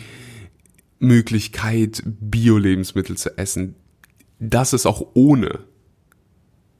Möglichkeit, 0.98 2.02
Bio-Lebensmittel 2.04 3.16
zu 3.16 3.38
essen. 3.38 3.76
Das 4.40 4.72
ist 4.72 4.86
auch 4.86 5.06
ohne 5.14 5.60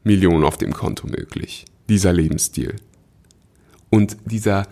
Millionen 0.02 0.44
auf 0.44 0.56
dem 0.56 0.72
Konto 0.72 1.06
möglich, 1.06 1.64
dieser 1.88 2.12
Lebensstil. 2.12 2.76
Und 3.90 4.16
dieser 4.24 4.66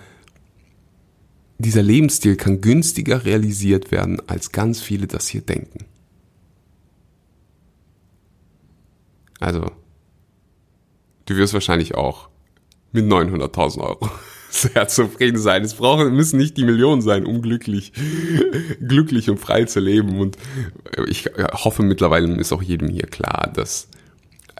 dieser 1.59 1.83
Lebensstil 1.83 2.37
kann 2.37 2.61
günstiger 2.61 3.25
realisiert 3.25 3.91
werden, 3.91 4.21
als 4.29 4.53
ganz 4.53 4.81
viele 4.81 5.07
das 5.07 5.29
hier 5.29 5.43
denken. 5.43 5.85
Also, 9.41 9.71
du 11.27 11.37
wirst 11.37 11.55
wahrscheinlich 11.55 11.95
auch 11.95 12.29
mit 12.93 13.05
900.000 13.07 13.81
Euro 13.81 14.09
sehr 14.51 14.89
zufrieden 14.89 15.39
sein. 15.39 15.63
Es 15.65 15.75
brauchen, 15.75 16.15
müssen 16.15 16.39
nicht 16.39 16.57
die 16.57 16.65
Millionen 16.65 17.03
sein, 17.03 17.27
um 17.27 17.43
glücklich, 17.43 17.93
glücklich 18.81 19.31
und 19.31 19.39
frei 19.39 19.65
zu 19.65 19.81
leben. 19.81 20.19
Und 20.19 20.39
ich 21.09 21.27
hoffe 21.53 21.83
mittlerweile 21.83 22.33
ist 22.37 22.53
auch 22.53 22.63
jedem 22.63 22.89
hier 22.89 23.07
klar, 23.07 23.51
dass, 23.53 23.89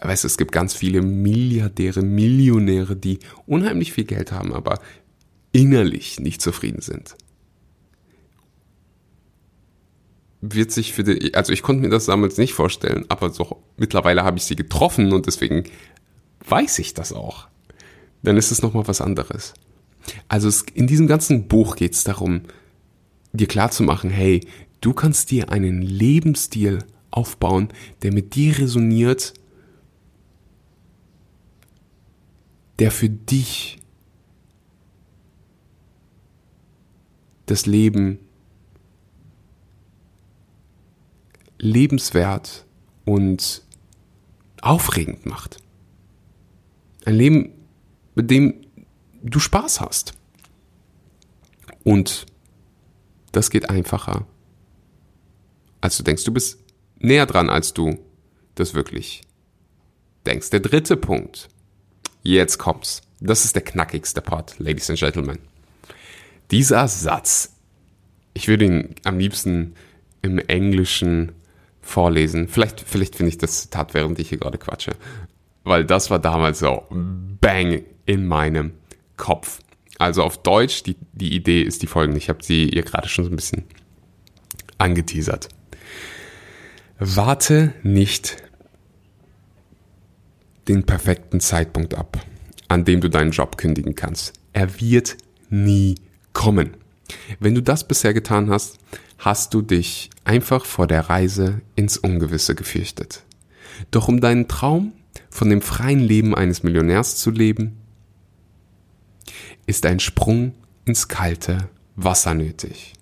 weißt 0.01 0.23
du, 0.23 0.27
es 0.27 0.37
gibt 0.37 0.51
ganz 0.51 0.73
viele 0.73 1.01
Milliardäre, 1.01 2.01
Millionäre, 2.01 2.95
die 2.95 3.19
unheimlich 3.45 3.93
viel 3.93 4.05
Geld 4.05 4.31
haben, 4.31 4.53
aber 4.53 4.79
innerlich 5.55 6.19
nicht 6.19 6.41
zufrieden 6.41 6.81
sind, 6.81 7.15
wird 10.41 10.69
sich 10.69 10.91
für 10.91 11.05
die, 11.05 11.33
also 11.33 11.53
ich 11.53 11.63
konnte 11.63 11.81
mir 11.81 11.89
das 11.89 12.07
damals 12.07 12.37
nicht 12.37 12.53
vorstellen, 12.53 13.05
aber 13.07 13.29
so 13.29 13.63
mittlerweile 13.77 14.25
habe 14.25 14.37
ich 14.37 14.43
sie 14.43 14.57
getroffen 14.57 15.13
und 15.13 15.27
deswegen 15.27 15.63
weiß 16.45 16.79
ich 16.79 16.93
das 16.93 17.13
auch. 17.13 17.47
Dann 18.21 18.35
ist 18.35 18.51
es 18.51 18.61
nochmal 18.61 18.85
was 18.89 18.99
anderes. 18.99 19.53
Also 20.27 20.49
es, 20.49 20.63
in 20.73 20.87
diesem 20.87 21.07
ganzen 21.07 21.47
Buch 21.47 21.77
geht 21.77 21.93
es 21.93 22.03
darum, 22.03 22.41
dir 23.31 23.47
klarzumachen, 23.47 24.09
hey, 24.09 24.45
du 24.81 24.93
kannst 24.93 25.31
dir 25.31 25.51
einen 25.51 25.81
Lebensstil 25.81 26.79
aufbauen, 27.11 27.69
der 28.03 28.11
mit 28.11 28.35
dir 28.35 28.59
resoniert, 28.59 29.33
der 32.77 32.91
für 32.91 33.09
dich 33.09 33.79
das 37.45 37.65
Leben 37.65 38.19
lebenswert 41.57 42.65
und 43.05 43.63
aufregend 44.61 45.25
macht. 45.25 45.57
Ein 47.05 47.15
Leben, 47.15 47.51
mit 48.15 48.31
dem 48.31 48.65
du 49.21 49.39
Spaß 49.39 49.81
hast. 49.81 50.13
Und 51.83 52.25
Das 53.31 53.49
geht 53.49 53.69
einfacher. 53.69 54.25
Als 55.81 55.97
du 55.97 56.03
denkst, 56.03 56.23
du 56.23 56.31
bist 56.31 56.57
näher 56.99 57.25
dran, 57.25 57.49
als 57.49 57.73
du 57.73 57.99
das 58.55 58.73
wirklich 58.73 59.23
denkst. 60.25 60.51
Der 60.51 60.61
dritte 60.61 60.95
Punkt. 60.95 61.49
Jetzt 62.23 62.57
kommt's. 62.59 63.01
Das 63.19 63.43
ist 63.43 63.55
der 63.55 63.63
knackigste 63.63 64.21
Part, 64.21 64.57
Ladies 64.57 64.89
and 64.89 64.99
Gentlemen. 64.99 65.39
Dieser 66.51 66.87
Satz, 66.87 67.55
ich 68.33 68.47
würde 68.47 68.65
ihn 68.65 68.95
am 69.03 69.17
liebsten 69.17 69.73
im 70.21 70.39
Englischen 70.39 71.31
vorlesen. 71.81 72.47
Vielleicht, 72.47 72.81
vielleicht 72.81 73.15
finde 73.15 73.29
ich 73.29 73.37
das 73.37 73.61
Zitat, 73.61 73.93
während 73.93 74.19
ich 74.19 74.29
hier 74.29 74.39
gerade 74.39 74.57
quatsche. 74.57 74.91
Weil 75.63 75.85
das 75.85 76.09
war 76.09 76.19
damals 76.19 76.59
so 76.59 76.83
bang 76.89 77.83
in 78.05 78.25
meinem 78.25 78.73
Kopf. 79.17 79.59
Also 79.97 80.23
auf 80.23 80.41
Deutsch, 80.41 80.83
die, 80.83 80.97
die 81.13 81.33
Idee 81.33 81.61
ist 81.61 81.81
die 81.81 81.87
folgende. 81.87 82.17
Ich 82.17 82.29
habe 82.29 82.43
sie 82.43 82.69
ihr 82.69 82.83
gerade 82.83 83.07
schon 83.07 83.25
so 83.25 83.31
ein 83.31 83.35
bisschen 83.35 83.63
angeteasert. 84.77 85.49
Warte 86.99 87.73
nicht 87.83 88.37
den 90.67 90.85
perfekten 90.85 91.39
Zeitpunkt 91.39 91.93
ab, 91.93 92.19
an 92.67 92.85
dem 92.85 93.01
du 93.01 93.09
deinen 93.09 93.31
Job 93.31 93.57
kündigen 93.57 93.95
kannst. 93.95 94.33
Er 94.53 94.79
wird 94.79 95.17
nie 95.49 95.95
kommen. 96.35 96.77
Wenn 97.39 97.55
du 97.55 97.63
das 97.63 97.87
bisher 97.87 98.13
getan 98.13 98.51
hast, 98.51 98.77
hast 99.17 99.55
du 99.55 99.63
dich 99.63 100.11
einfach 100.23 100.65
vor 100.65 100.85
der 100.85 101.09
Reise 101.09 101.61
ins 101.75 101.97
Ungewisse 101.97 102.53
gefürchtet. 102.53 103.23
Doch 103.89 104.07
um 104.07 104.21
deinen 104.21 104.47
Traum 104.47 104.93
von 105.31 105.49
dem 105.49 105.61
freien 105.61 105.99
Leben 105.99 106.35
eines 106.35 106.61
Millionärs 106.61 107.15
zu 107.15 107.31
leben, 107.31 107.77
ist 109.65 109.85
ein 109.85 109.99
Sprung 109.99 110.53
ins 110.85 111.07
kalte 111.07 111.69
Wasser 111.95 112.35
nötig. 112.35 112.93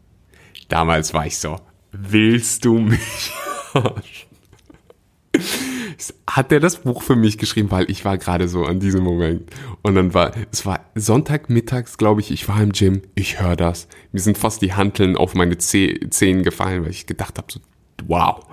Damals 0.70 1.14
war 1.14 1.26
ich 1.26 1.38
so, 1.38 1.60
willst 1.92 2.64
du 2.64 2.80
mich 2.80 3.34
hat 6.28 6.52
er 6.52 6.60
das 6.60 6.82
Buch 6.82 7.04
für 7.04 7.16
mich 7.16 7.38
geschrieben, 7.38 7.72
weil 7.72 7.90
ich 7.90 8.04
war 8.04 8.18
gerade 8.18 8.48
so 8.48 8.66
an 8.66 8.80
diesem 8.80 9.04
Moment. 9.04 9.50
Und 9.82 9.96
dann 9.96 10.14
war, 10.14 10.32
es 10.52 10.66
war 10.66 10.82
Sonntagmittags, 10.96 11.98
glaube 11.98 12.22
ich, 12.22 12.32
ich 12.32 12.48
war 12.48 12.62
im 12.62 12.72
Gym, 12.72 13.04
ich 13.16 13.40
höre 13.40 13.56
das. 13.56 13.88
Mir 14.12 14.20
sind 14.20 14.38
fast 14.38 14.62
die 14.62 14.74
Hanteln 14.74 15.16
auf 15.16 15.36
meine 15.36 15.58
Zehen 15.58 16.44
gefallen, 16.44 16.84
weil 16.84 16.92
ich 16.92 17.06
gedacht 17.06 17.38
habe, 17.38 17.52
so, 17.52 17.60
wow, 18.08 18.46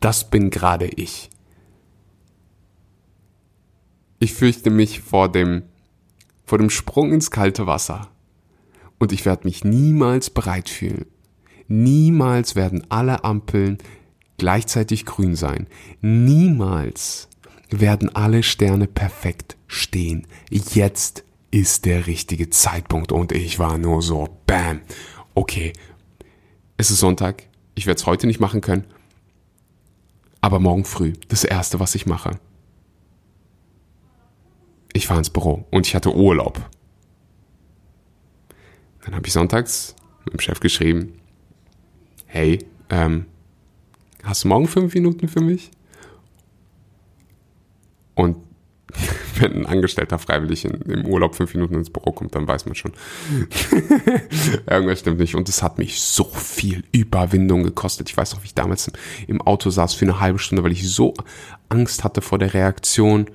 das 0.00 0.30
bin 0.30 0.50
gerade 0.50 0.86
ich. 0.86 1.30
Ich 4.20 4.32
fürchte 4.32 4.70
mich 4.70 5.00
vor 5.00 5.30
dem, 5.30 5.62
vor 6.44 6.58
dem 6.58 6.70
Sprung 6.70 7.12
ins 7.12 7.30
kalte 7.30 7.66
Wasser. 7.66 8.08
Und 8.98 9.12
ich 9.12 9.26
werde 9.26 9.46
mich 9.46 9.64
niemals 9.64 10.30
bereit 10.30 10.68
fühlen. 10.68 11.06
Niemals 11.66 12.54
werden 12.54 12.86
alle 12.90 13.24
Ampeln 13.24 13.78
gleichzeitig 14.38 15.06
grün 15.06 15.36
sein. 15.36 15.66
Niemals 16.00 17.28
werden 17.70 18.14
alle 18.14 18.42
Sterne 18.42 18.86
perfekt 18.86 19.56
stehen. 19.66 20.26
Jetzt 20.50 21.24
ist 21.50 21.84
der 21.84 22.06
richtige 22.06 22.50
Zeitpunkt 22.50 23.12
und 23.12 23.32
ich 23.32 23.58
war 23.58 23.78
nur 23.78 24.02
so, 24.02 24.28
bam, 24.46 24.80
okay, 25.34 25.72
es 26.76 26.90
ist 26.90 26.98
Sonntag, 26.98 27.44
ich 27.74 27.86
werde 27.86 28.00
es 28.00 28.06
heute 28.06 28.26
nicht 28.26 28.40
machen 28.40 28.60
können, 28.60 28.84
aber 30.40 30.58
morgen 30.58 30.84
früh, 30.84 31.12
das 31.28 31.44
Erste, 31.44 31.80
was 31.80 31.94
ich 31.94 32.06
mache. 32.06 32.38
Ich 34.92 35.06
fahre 35.06 35.20
ins 35.20 35.30
Büro 35.30 35.66
und 35.70 35.86
ich 35.86 35.94
hatte 35.94 36.14
Urlaub. 36.14 36.68
Dann 39.04 39.14
habe 39.14 39.26
ich 39.26 39.32
sonntags 39.32 39.94
mit 40.24 40.34
dem 40.34 40.40
Chef 40.40 40.60
geschrieben, 40.60 41.20
hey, 42.26 42.58
ähm, 42.90 43.26
hast 44.24 44.44
du 44.44 44.48
morgen 44.48 44.68
fünf 44.68 44.94
Minuten 44.94 45.28
für 45.28 45.40
mich? 45.40 45.70
Und 48.14 48.36
wenn 49.40 49.52
ein 49.52 49.66
Angestellter 49.66 50.18
freiwillig 50.18 50.64
in, 50.64 50.80
im 50.82 51.06
Urlaub 51.06 51.34
fünf 51.34 51.54
Minuten 51.54 51.74
ins 51.74 51.90
Büro 51.90 52.12
kommt, 52.12 52.34
dann 52.34 52.46
weiß 52.46 52.66
man 52.66 52.74
schon. 52.74 52.92
Irgendwas 54.70 55.00
stimmt 55.00 55.18
nicht. 55.18 55.34
Und 55.34 55.48
es 55.48 55.62
hat 55.62 55.78
mich 55.78 56.00
so 56.00 56.24
viel 56.24 56.84
Überwindung 56.92 57.64
gekostet. 57.64 58.08
Ich 58.08 58.16
weiß 58.16 58.34
noch, 58.34 58.42
wie 58.42 58.46
ich 58.46 58.54
damals 58.54 58.90
im 59.26 59.42
Auto 59.42 59.70
saß 59.70 59.94
für 59.94 60.04
eine 60.04 60.20
halbe 60.20 60.38
Stunde, 60.38 60.62
weil 60.62 60.72
ich 60.72 60.88
so 60.88 61.14
Angst 61.68 62.04
hatte 62.04 62.20
vor 62.20 62.38
der 62.38 62.54
Reaktion. 62.54 63.26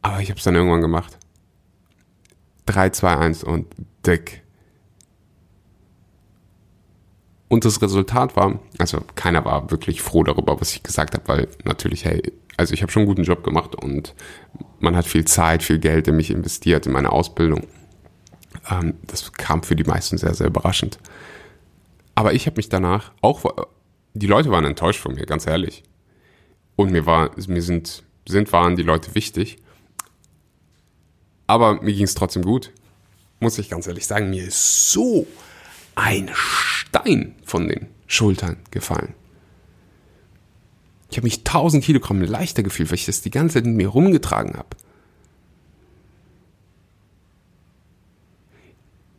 Aber 0.00 0.20
ich 0.20 0.30
habe 0.30 0.38
es 0.38 0.44
dann 0.44 0.54
irgendwann 0.54 0.80
gemacht. 0.80 1.18
3, 2.66 2.90
2, 2.90 3.16
1 3.16 3.44
und 3.44 3.66
dick. 4.06 4.41
Und 7.52 7.66
das 7.66 7.82
Resultat 7.82 8.34
war, 8.34 8.60
also 8.78 9.02
keiner 9.14 9.44
war 9.44 9.70
wirklich 9.70 10.00
froh 10.00 10.24
darüber, 10.24 10.58
was 10.58 10.72
ich 10.72 10.82
gesagt 10.82 11.12
habe, 11.12 11.28
weil 11.28 11.48
natürlich, 11.64 12.06
hey, 12.06 12.32
also 12.56 12.72
ich 12.72 12.80
habe 12.80 12.90
schon 12.90 13.00
einen 13.00 13.08
guten 13.08 13.24
Job 13.24 13.44
gemacht 13.44 13.74
und 13.74 14.14
man 14.80 14.96
hat 14.96 15.04
viel 15.04 15.26
Zeit, 15.26 15.62
viel 15.62 15.78
Geld 15.78 16.08
in 16.08 16.16
mich 16.16 16.30
investiert, 16.30 16.86
in 16.86 16.92
meine 16.92 17.12
Ausbildung. 17.12 17.66
Ähm, 18.70 18.94
das 19.06 19.34
kam 19.34 19.62
für 19.62 19.76
die 19.76 19.84
meisten 19.84 20.16
sehr, 20.16 20.32
sehr 20.32 20.46
überraschend. 20.46 20.98
Aber 22.14 22.32
ich 22.32 22.46
habe 22.46 22.56
mich 22.56 22.70
danach 22.70 23.12
auch, 23.20 23.44
die 24.14 24.28
Leute 24.28 24.50
waren 24.50 24.64
enttäuscht 24.64 25.00
von 25.00 25.14
mir, 25.14 25.26
ganz 25.26 25.46
ehrlich. 25.46 25.82
Und 26.74 26.90
mir 26.90 27.04
war, 27.04 27.32
mir 27.48 27.60
sind, 27.60 28.02
sind, 28.26 28.50
waren 28.54 28.76
die 28.76 28.82
Leute 28.82 29.14
wichtig. 29.14 29.58
Aber 31.46 31.82
mir 31.82 31.92
ging 31.92 32.04
es 32.04 32.14
trotzdem 32.14 32.44
gut. 32.44 32.72
Muss 33.40 33.58
ich 33.58 33.68
ganz 33.68 33.86
ehrlich 33.86 34.06
sagen, 34.06 34.30
mir 34.30 34.44
ist 34.44 34.90
so 34.90 35.26
ein 35.94 36.30
Stein 36.94 37.34
von 37.42 37.68
den 37.68 37.86
Schultern 38.06 38.58
gefallen. 38.70 39.14
Ich 41.10 41.16
habe 41.16 41.24
mich 41.24 41.38
1000 41.38 41.82
Kilogramm 41.82 42.20
leichter 42.20 42.62
gefühlt, 42.62 42.90
weil 42.90 42.96
ich 42.96 43.06
das 43.06 43.22
die 43.22 43.30
ganze 43.30 43.54
Zeit 43.54 43.64
mit 43.64 43.76
mir 43.76 43.88
rumgetragen 43.88 44.56
habe. 44.58 44.76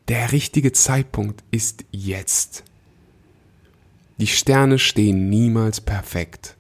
Der 0.08 0.32
richtige 0.32 0.72
Zeitpunkt 0.72 1.44
ist 1.50 1.86
jetzt. 1.92 2.64
Die 4.20 4.28
Sterne 4.28 4.78
stehen 4.78 5.30
niemals 5.30 5.82
perfekt. 5.82 6.56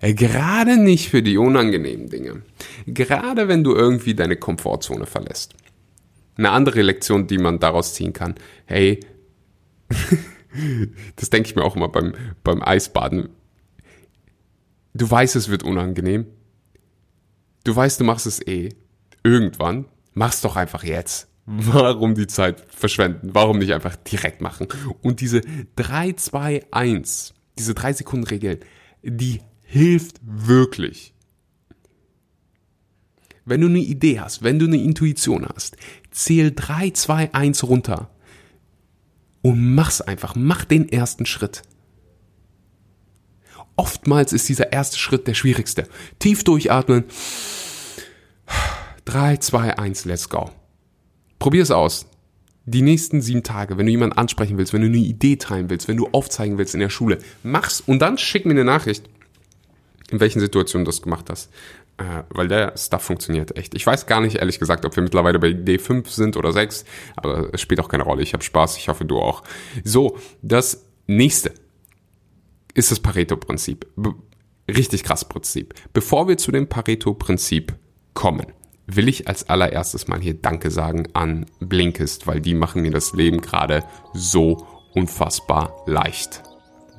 Äh, 0.00 0.14
gerade 0.14 0.76
nicht 0.76 1.08
für 1.08 1.22
die 1.22 1.38
unangenehmen 1.38 2.08
Dinge. 2.08 2.42
Gerade 2.86 3.46
wenn 3.46 3.62
du 3.62 3.74
irgendwie 3.76 4.14
deine 4.14 4.36
Komfortzone 4.36 5.06
verlässt 5.06 5.54
eine 6.38 6.50
andere 6.50 6.82
Lektion, 6.82 7.26
die 7.26 7.38
man 7.38 7.58
daraus 7.58 7.94
ziehen 7.94 8.12
kann. 8.12 8.36
Hey, 8.64 9.00
das 11.16 11.30
denke 11.30 11.48
ich 11.48 11.56
mir 11.56 11.64
auch 11.64 11.76
immer 11.76 11.88
beim, 11.88 12.14
beim 12.44 12.62
Eisbaden. 12.62 13.28
Du 14.94 15.10
weißt, 15.10 15.36
es 15.36 15.48
wird 15.48 15.62
unangenehm. 15.62 16.26
Du 17.64 17.74
weißt, 17.74 18.00
du 18.00 18.04
machst 18.04 18.26
es 18.26 18.40
eh. 18.46 18.70
Irgendwann. 19.22 19.86
Mach's 20.14 20.40
doch 20.40 20.56
einfach 20.56 20.84
jetzt. 20.84 21.28
Warum 21.44 22.14
die 22.14 22.26
Zeit 22.26 22.62
verschwenden? 22.68 23.30
Warum 23.32 23.58
nicht 23.58 23.72
einfach 23.72 23.96
direkt 23.96 24.40
machen? 24.40 24.68
Und 25.00 25.20
diese 25.20 25.40
3, 25.76 26.12
2, 26.12 26.66
1, 26.70 27.34
diese 27.58 27.74
3 27.74 27.94
Sekunden 27.94 28.26
Regel, 28.26 28.60
die 29.02 29.40
hilft 29.62 30.20
wirklich. 30.22 31.14
Wenn 33.46 33.62
du 33.62 33.68
eine 33.68 33.78
Idee 33.78 34.20
hast, 34.20 34.42
wenn 34.42 34.58
du 34.58 34.66
eine 34.66 34.76
Intuition 34.76 35.46
hast, 35.46 35.78
zähl 36.18 36.52
3, 36.54 36.90
2, 36.90 37.32
1 37.32 37.64
runter 37.64 38.10
und 39.40 39.74
mach's 39.74 40.00
einfach. 40.00 40.34
Mach 40.34 40.64
den 40.64 40.88
ersten 40.88 41.26
Schritt. 41.26 41.62
Oftmals 43.76 44.32
ist 44.32 44.48
dieser 44.48 44.72
erste 44.72 44.98
Schritt 44.98 45.28
der 45.28 45.34
schwierigste. 45.34 45.86
Tief 46.18 46.42
durchatmen. 46.42 47.04
3, 49.04 49.36
2, 49.36 49.78
1, 49.78 50.04
let's 50.06 50.28
go. 50.28 50.50
Probier 51.38 51.62
es 51.62 51.70
aus. 51.70 52.06
Die 52.66 52.82
nächsten 52.82 53.22
sieben 53.22 53.44
Tage, 53.44 53.78
wenn 53.78 53.86
du 53.86 53.92
jemanden 53.92 54.18
ansprechen 54.18 54.58
willst, 54.58 54.72
wenn 54.72 54.82
du 54.82 54.88
eine 54.88 54.98
Idee 54.98 55.36
teilen 55.36 55.70
willst, 55.70 55.86
wenn 55.86 55.96
du 55.96 56.08
aufzeigen 56.08 56.58
willst 56.58 56.74
in 56.74 56.80
der 56.80 56.90
Schule, 56.90 57.18
mach's 57.44 57.80
und 57.80 58.00
dann 58.00 58.18
schick 58.18 58.44
mir 58.44 58.52
eine 58.52 58.64
Nachricht, 58.64 59.08
in 60.10 60.20
welchen 60.20 60.40
Situationen 60.40 60.84
du 60.84 60.90
das 60.90 61.00
gemacht 61.00 61.30
hast 61.30 61.48
äh, 61.98 62.22
weil 62.30 62.48
der 62.48 62.76
Stuff 62.76 63.02
funktioniert 63.02 63.56
echt. 63.56 63.74
Ich 63.74 63.86
weiß 63.86 64.06
gar 64.06 64.20
nicht, 64.20 64.36
ehrlich 64.36 64.58
gesagt, 64.58 64.84
ob 64.84 64.94
wir 64.96 65.02
mittlerweile 65.02 65.38
bei 65.38 65.48
D5 65.48 66.08
sind 66.08 66.36
oder 66.36 66.52
6, 66.52 66.84
aber 67.16 67.52
es 67.52 67.60
spielt 67.60 67.80
auch 67.80 67.88
keine 67.88 68.04
Rolle. 68.04 68.22
Ich 68.22 68.32
habe 68.32 68.44
Spaß, 68.44 68.76
ich 68.78 68.88
hoffe, 68.88 69.04
du 69.04 69.18
auch. 69.18 69.42
So, 69.84 70.16
das 70.40 70.86
nächste 71.06 71.52
ist 72.74 72.90
das 72.90 73.00
Pareto-Prinzip. 73.00 73.86
Richtig 74.68 75.02
krass 75.02 75.28
Prinzip. 75.28 75.74
Bevor 75.92 76.28
wir 76.28 76.38
zu 76.38 76.52
dem 76.52 76.68
Pareto-Prinzip 76.68 77.74
kommen, 78.14 78.46
will 78.86 79.08
ich 79.08 79.28
als 79.28 79.48
allererstes 79.48 80.08
mal 80.08 80.20
hier 80.20 80.34
Danke 80.34 80.70
sagen 80.70 81.08
an 81.14 81.46
Blinkist, 81.60 82.26
weil 82.26 82.40
die 82.40 82.54
machen 82.54 82.82
mir 82.82 82.90
das 82.90 83.12
Leben 83.12 83.40
gerade 83.40 83.84
so 84.14 84.66
unfassbar 84.94 85.82
leicht. 85.86 86.42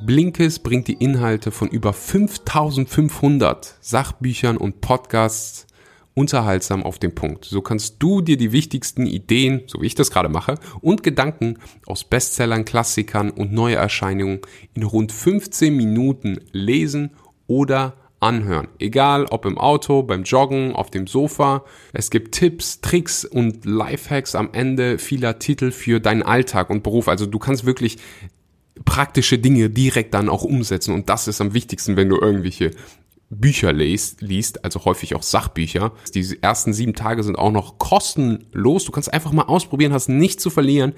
Blinkes 0.01 0.59
bringt 0.59 0.87
die 0.87 0.93
Inhalte 0.93 1.51
von 1.51 1.67
über 1.67 1.91
5500 1.93 3.75
Sachbüchern 3.81 4.57
und 4.57 4.81
Podcasts 4.81 5.67
unterhaltsam 6.13 6.83
auf 6.83 6.99
den 6.99 7.13
Punkt. 7.13 7.45
So 7.45 7.61
kannst 7.61 7.97
du 7.99 8.21
dir 8.21 8.37
die 8.37 8.51
wichtigsten 8.51 9.05
Ideen, 9.05 9.63
so 9.67 9.81
wie 9.81 9.87
ich 9.87 9.95
das 9.95 10.11
gerade 10.11 10.29
mache, 10.29 10.55
und 10.81 11.03
Gedanken 11.03 11.57
aus 11.85 12.03
Bestsellern, 12.03 12.65
Klassikern 12.65 13.29
und 13.29 13.51
Neuerscheinungen 13.51 14.39
in 14.73 14.83
rund 14.83 15.11
15 15.11 15.75
Minuten 15.75 16.39
lesen 16.51 17.11
oder 17.47 17.95
anhören. 18.19 18.67
Egal 18.79 19.25
ob 19.29 19.45
im 19.45 19.57
Auto, 19.57 20.03
beim 20.03 20.23
Joggen, 20.23 20.73
auf 20.73 20.91
dem 20.91 21.07
Sofa. 21.07 21.63
Es 21.93 22.09
gibt 22.09 22.35
Tipps, 22.35 22.81
Tricks 22.81 23.25
und 23.25 23.65
Lifehacks 23.65 24.35
am 24.35 24.49
Ende 24.53 24.97
vieler 24.97 25.39
Titel 25.39 25.71
für 25.71 25.99
deinen 25.99 26.23
Alltag 26.23 26.69
und 26.69 26.83
Beruf. 26.83 27.07
Also 27.07 27.25
du 27.25 27.39
kannst 27.39 27.65
wirklich 27.65 27.97
praktische 28.85 29.39
Dinge 29.39 29.69
direkt 29.69 30.13
dann 30.13 30.29
auch 30.29 30.43
umsetzen 30.43 30.93
und 30.93 31.09
das 31.09 31.27
ist 31.27 31.41
am 31.41 31.53
wichtigsten, 31.53 31.95
wenn 31.95 32.09
du 32.09 32.17
irgendwelche 32.17 32.71
Bücher 33.29 33.71
liest, 33.73 34.21
liest, 34.21 34.63
also 34.65 34.85
häufig 34.85 35.15
auch 35.15 35.21
Sachbücher. 35.21 35.91
Die 36.15 36.39
ersten 36.41 36.73
sieben 36.73 36.95
Tage 36.95 37.23
sind 37.23 37.37
auch 37.37 37.51
noch 37.51 37.77
kostenlos. 37.77 38.85
Du 38.85 38.91
kannst 38.91 39.13
einfach 39.13 39.31
mal 39.31 39.43
ausprobieren, 39.43 39.93
hast 39.93 40.09
nichts 40.09 40.41
zu 40.41 40.49
verlieren. 40.49 40.93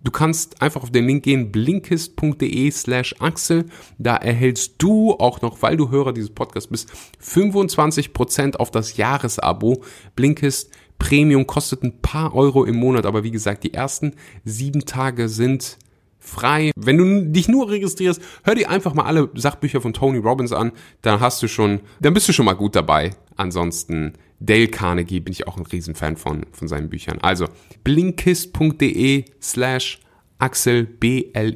Du 0.00 0.10
kannst 0.10 0.60
einfach 0.62 0.82
auf 0.82 0.92
den 0.92 1.06
Link 1.06 1.24
gehen, 1.24 1.50
blinkist.de 1.50 2.70
slash 2.70 3.16
Axel. 3.20 3.64
Da 3.98 4.16
erhältst 4.16 4.74
du 4.78 5.12
auch 5.14 5.40
noch, 5.40 5.62
weil 5.62 5.76
du 5.76 5.90
Hörer 5.90 6.12
dieses 6.12 6.30
Podcasts 6.30 6.68
bist, 6.68 6.92
25% 7.22 8.56
auf 8.56 8.70
das 8.70 8.96
Jahresabo. 8.96 9.82
Blinkist 10.14 10.70
Premium 10.98 11.46
kostet 11.46 11.82
ein 11.82 12.00
paar 12.00 12.34
Euro 12.34 12.64
im 12.64 12.76
Monat, 12.76 13.06
aber 13.06 13.24
wie 13.24 13.30
gesagt, 13.30 13.64
die 13.64 13.74
ersten 13.74 14.14
sieben 14.44 14.84
Tage 14.84 15.28
sind 15.28 15.78
frei. 16.24 16.72
Wenn 16.76 16.96
du 16.98 17.26
dich 17.26 17.48
nur 17.48 17.70
registrierst, 17.70 18.20
hör 18.42 18.54
dir 18.54 18.70
einfach 18.70 18.94
mal 18.94 19.04
alle 19.04 19.30
Sachbücher 19.34 19.80
von 19.80 19.92
Tony 19.92 20.18
Robbins 20.18 20.52
an, 20.52 20.72
dann 21.02 21.20
hast 21.20 21.42
du 21.42 21.48
schon, 21.48 21.80
dann 22.00 22.14
bist 22.14 22.28
du 22.28 22.32
schon 22.32 22.46
mal 22.46 22.54
gut 22.54 22.74
dabei. 22.74 23.12
Ansonsten 23.36 24.14
Dale 24.40 24.68
Carnegie 24.68 25.20
bin 25.20 25.32
ich 25.32 25.46
auch 25.46 25.56
ein 25.56 25.66
Riesenfan 25.66 26.16
von, 26.16 26.46
von 26.52 26.68
seinen 26.68 26.88
Büchern. 26.88 27.18
Also 27.20 27.46
blinkist.de 27.84 29.24
slash 29.40 30.00
Axel 30.38 30.84
B-L-I-N-K-I-S-T 30.84 31.54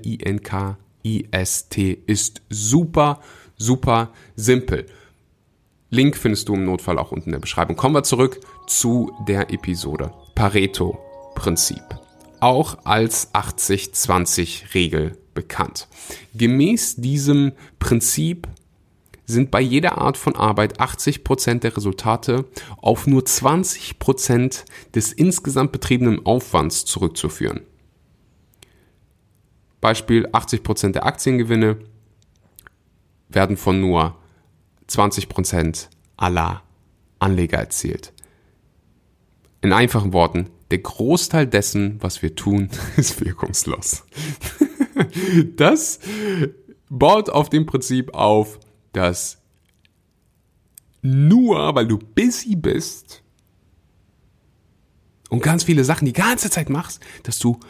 ist 2.06 2.42
super, 2.48 3.20
super 3.56 4.12
simpel. 4.36 4.86
Link 5.90 6.16
findest 6.16 6.48
du 6.48 6.54
im 6.54 6.64
Notfall 6.64 6.98
auch 6.98 7.12
unten 7.12 7.28
in 7.28 7.32
der 7.32 7.40
Beschreibung. 7.40 7.76
Kommen 7.76 7.94
wir 7.94 8.02
zurück 8.02 8.40
zu 8.66 9.10
der 9.26 9.50
Episode. 9.52 10.12
Pareto-Prinzip. 10.34 12.07
Auch 12.40 12.84
als 12.84 13.34
80-20-Regel 13.34 15.18
bekannt. 15.34 15.88
Gemäß 16.34 16.96
diesem 16.96 17.52
Prinzip 17.78 18.48
sind 19.26 19.50
bei 19.50 19.60
jeder 19.60 19.98
Art 19.98 20.16
von 20.16 20.34
Arbeit 20.36 20.80
80% 20.80 21.60
der 21.60 21.76
Resultate 21.76 22.46
auf 22.78 23.06
nur 23.06 23.22
20% 23.22 24.64
des 24.94 25.12
insgesamt 25.12 25.70
betriebenen 25.70 26.24
Aufwands 26.24 26.86
zurückzuführen. 26.86 27.60
Beispiel 29.80 30.26
80% 30.28 30.92
der 30.92 31.04
Aktiengewinne 31.06 31.76
werden 33.28 33.56
von 33.56 33.80
nur 33.80 34.16
20% 34.88 35.88
aller 36.16 36.62
Anleger 37.18 37.58
erzielt. 37.58 38.12
In 39.60 39.72
einfachen 39.72 40.12
Worten, 40.12 40.48
der 40.70 40.78
Großteil 40.78 41.46
dessen, 41.46 41.96
was 42.00 42.22
wir 42.22 42.34
tun, 42.34 42.70
ist 42.96 43.24
wirkungslos. 43.24 44.04
Das 45.54 46.00
baut 46.90 47.30
auf 47.30 47.50
dem 47.50 47.66
Prinzip 47.66 48.14
auf, 48.14 48.58
dass 48.92 49.38
nur 51.02 51.72
weil 51.76 51.86
du 51.86 51.98
busy 51.98 52.56
bist 52.56 53.22
und 55.28 55.40
ganz 55.40 55.62
viele 55.62 55.84
Sachen 55.84 56.06
die 56.06 56.12
ganze 56.12 56.50
Zeit 56.50 56.68
machst, 56.68 57.00
dass 57.22 57.38
du 57.38 57.60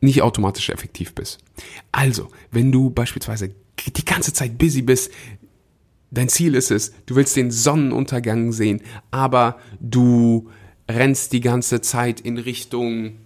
nicht 0.00 0.22
automatisch 0.22 0.70
effektiv 0.70 1.14
bist. 1.14 1.40
Also, 1.92 2.30
wenn 2.50 2.72
du 2.72 2.90
beispielsweise 2.90 3.54
die 3.86 4.04
ganze 4.04 4.32
Zeit 4.32 4.56
busy 4.56 4.82
bist, 4.82 5.10
dein 6.10 6.28
Ziel 6.28 6.54
ist 6.54 6.70
es, 6.70 6.92
du 7.06 7.16
willst 7.16 7.36
den 7.36 7.50
Sonnenuntergang 7.50 8.52
sehen, 8.52 8.82
aber 9.10 9.58
du 9.80 10.50
rennst 10.88 11.32
die 11.32 11.40
ganze 11.40 11.80
Zeit 11.80 12.20
in 12.20 12.38
Richtung 12.38 13.18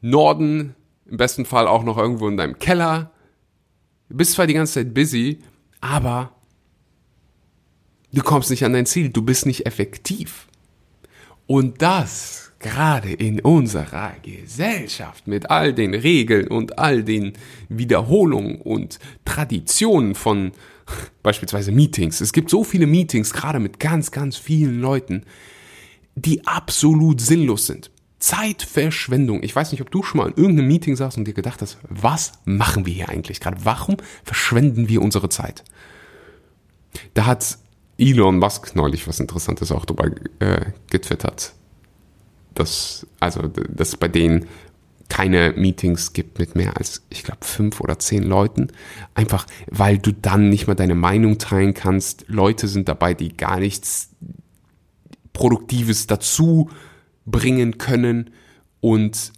Norden, 0.00 0.74
im 1.06 1.16
besten 1.16 1.44
Fall 1.44 1.66
auch 1.66 1.84
noch 1.84 1.98
irgendwo 1.98 2.28
in 2.28 2.36
deinem 2.36 2.58
Keller, 2.58 3.12
Du 4.12 4.18
bist 4.18 4.32
zwar 4.32 4.46
die 4.46 4.52
ganze 4.52 4.74
Zeit 4.74 4.92
busy, 4.92 5.38
aber 5.80 6.32
du 8.12 8.20
kommst 8.20 8.50
nicht 8.50 8.62
an 8.62 8.74
dein 8.74 8.84
Ziel, 8.84 9.08
du 9.08 9.22
bist 9.22 9.46
nicht 9.46 9.64
effektiv. 9.64 10.48
Und 11.46 11.80
das 11.80 12.52
gerade 12.58 13.10
in 13.10 13.40
unserer 13.40 14.12
Gesellschaft 14.22 15.26
mit 15.26 15.50
all 15.50 15.72
den 15.72 15.94
Regeln 15.94 16.48
und 16.48 16.78
all 16.78 17.04
den 17.04 17.32
Wiederholungen 17.70 18.60
und 18.60 18.98
Traditionen 19.24 20.14
von 20.14 20.52
beispielsweise 21.22 21.72
Meetings. 21.72 22.20
Es 22.20 22.32
gibt 22.32 22.50
so 22.50 22.64
viele 22.64 22.86
Meetings, 22.86 23.32
gerade 23.32 23.58
mit 23.58 23.80
ganz, 23.80 24.10
ganz 24.10 24.36
vielen 24.36 24.80
Leuten, 24.80 25.24
die 26.14 26.46
absolut 26.46 27.20
sinnlos 27.20 27.66
sind. 27.66 27.90
Zeitverschwendung. 28.18 29.42
Ich 29.42 29.54
weiß 29.54 29.72
nicht, 29.72 29.80
ob 29.80 29.90
du 29.90 30.02
schon 30.02 30.18
mal 30.18 30.28
in 30.28 30.36
irgendeinem 30.36 30.68
Meeting 30.68 30.94
saßt 30.94 31.18
und 31.18 31.24
dir 31.24 31.34
gedacht 31.34 31.60
hast, 31.60 31.78
was 31.88 32.32
machen 32.44 32.86
wir 32.86 32.94
hier 32.94 33.08
eigentlich 33.08 33.40
gerade? 33.40 33.64
Warum 33.64 33.96
verschwenden 34.22 34.88
wir 34.88 35.02
unsere 35.02 35.28
Zeit? 35.28 35.64
Da 37.14 37.26
hat 37.26 37.58
Elon 37.98 38.38
Musk 38.38 38.76
neulich 38.76 39.08
was 39.08 39.18
Interessantes 39.18 39.72
auch 39.72 39.84
dabei 39.84 40.12
äh, 40.38 40.66
getwittert. 40.90 41.52
Dass, 42.54 43.06
also, 43.18 43.48
dass 43.48 43.96
bei 43.96 44.08
denen 44.08 44.46
keine 45.08 45.52
Meetings 45.52 46.12
gibt 46.12 46.38
mit 46.38 46.54
mehr 46.54 46.76
als, 46.76 47.02
ich 47.10 47.22
glaube, 47.22 47.44
fünf 47.44 47.80
oder 47.80 47.98
zehn 47.98 48.22
Leuten. 48.22 48.68
Einfach, 49.14 49.46
weil 49.70 49.98
du 49.98 50.12
dann 50.12 50.48
nicht 50.48 50.66
mehr 50.66 50.76
deine 50.76 50.94
Meinung 50.94 51.38
teilen 51.38 51.74
kannst. 51.74 52.24
Leute 52.28 52.68
sind 52.68 52.88
dabei, 52.88 53.14
die 53.14 53.36
gar 53.36 53.58
nichts 53.58 54.10
Produktives 55.32 56.06
dazu 56.06 56.70
bringen 57.24 57.78
können 57.78 58.30
und 58.80 59.32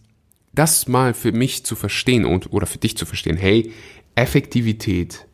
das 0.53 0.87
mal 0.87 1.15
für 1.15 1.33
mich 1.33 1.65
zu 1.65 1.77
verstehen 1.77 2.25
und 2.25 2.53
oder 2.53 2.67
für 2.67 2.79
dich 2.79 2.97
zu 2.97 3.07
verstehen, 3.07 3.37
hey, 3.37 3.73
Effektivität 4.15 5.27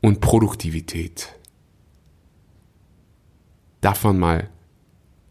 und 0.00 0.20
Produktivität 0.20 1.34
darf 3.80 4.04
man 4.04 4.18
mal 4.18 4.50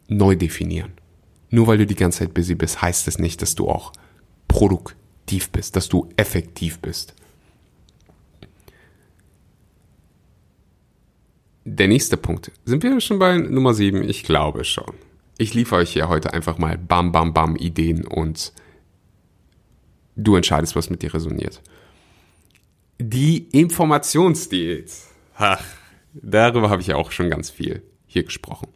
neu 0.08 0.36
definieren. 0.36 0.99
Nur 1.50 1.68
weil 1.68 1.78
du 1.78 1.86
die 1.86 1.96
ganze 1.96 2.20
Zeit 2.20 2.34
busy 2.34 2.56
bist, 2.56 2.82
heißt 2.82 3.08
es 3.08 3.20
nicht, 3.20 3.42
dass 3.42 3.56
du 3.56 3.68
auch 3.70 3.94
produktiv 4.48 5.50
bist, 5.50 5.76
dass 5.76 5.90
du 5.90 6.10
effektiv 6.16 6.80
bist. 6.80 7.16
Der 11.66 11.88
nächste 11.88 12.18
Punkt. 12.18 12.52
Sind 12.66 12.84
wir 12.84 13.00
schon 13.00 13.20
bei 13.20 13.38
Nummer 13.38 13.74
7? 13.74 14.08
Ich 14.08 14.24
glaube 14.24 14.64
schon. 14.64 14.94
Ich 15.38 15.54
liefere 15.54 15.82
euch 15.82 15.94
hier 15.94 16.10
heute 16.10 16.34
einfach 16.34 16.58
mal 16.58 16.78
bam, 16.78 17.12
bam, 17.12 17.34
bam 17.34 17.56
Ideen 17.56 18.06
und 18.06 18.54
du 20.16 20.36
entscheidest, 20.36 20.76
was 20.76 20.90
mit 20.90 21.02
dir 21.02 21.14
resoniert. 21.14 21.62
Die 23.00 23.48
Informationsdiät. 23.52 24.92
Ach, 25.36 25.64
darüber 26.14 26.70
habe 26.70 26.82
ich 26.82 26.88
ja 26.88 26.96
auch 26.96 27.12
schon 27.12 27.30
ganz 27.30 27.50
viel 27.50 27.84
hier 28.06 28.24
gesprochen. 28.24 28.68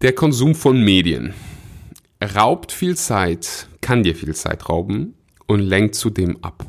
Der 0.00 0.14
Konsum 0.14 0.54
von 0.54 0.82
Medien 0.82 1.34
raubt 2.34 2.72
viel 2.72 2.96
Zeit, 2.96 3.68
kann 3.80 4.02
dir 4.02 4.14
viel 4.14 4.34
Zeit 4.34 4.68
rauben 4.68 5.14
und 5.46 5.60
lenkt 5.60 5.94
zudem 5.94 6.42
ab. 6.42 6.66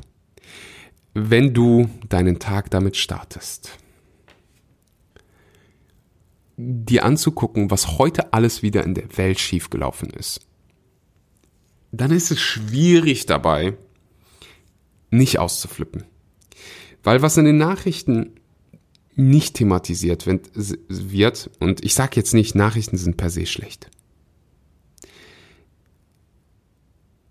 Wenn 1.13 1.53
du 1.53 1.89
deinen 2.09 2.39
Tag 2.39 2.69
damit 2.71 2.97
startest 2.97 3.77
dir 6.57 7.03
anzugucken, 7.03 7.69
was 7.71 7.97
heute 7.97 8.33
alles 8.33 8.61
wieder 8.61 8.83
in 8.83 8.93
der 8.93 9.17
Welt 9.17 9.39
schiefgelaufen 9.39 10.09
ist, 10.09 10.41
dann 11.91 12.11
ist 12.11 12.31
es 12.31 12.39
schwierig 12.39 13.25
dabei, 13.25 13.77
nicht 15.09 15.39
auszuflippen. 15.39 16.03
Weil 17.03 17.21
was 17.21 17.37
in 17.37 17.45
den 17.45 17.57
Nachrichten 17.57 18.35
nicht 19.15 19.55
thematisiert 19.55 20.25
wird, 20.25 21.49
und 21.59 21.85
ich 21.85 21.93
sage 21.93 22.15
jetzt 22.15 22.33
nicht, 22.33 22.55
Nachrichten 22.55 22.97
sind 22.97 23.17
per 23.17 23.29
se 23.29 23.45
schlecht. 23.45 23.89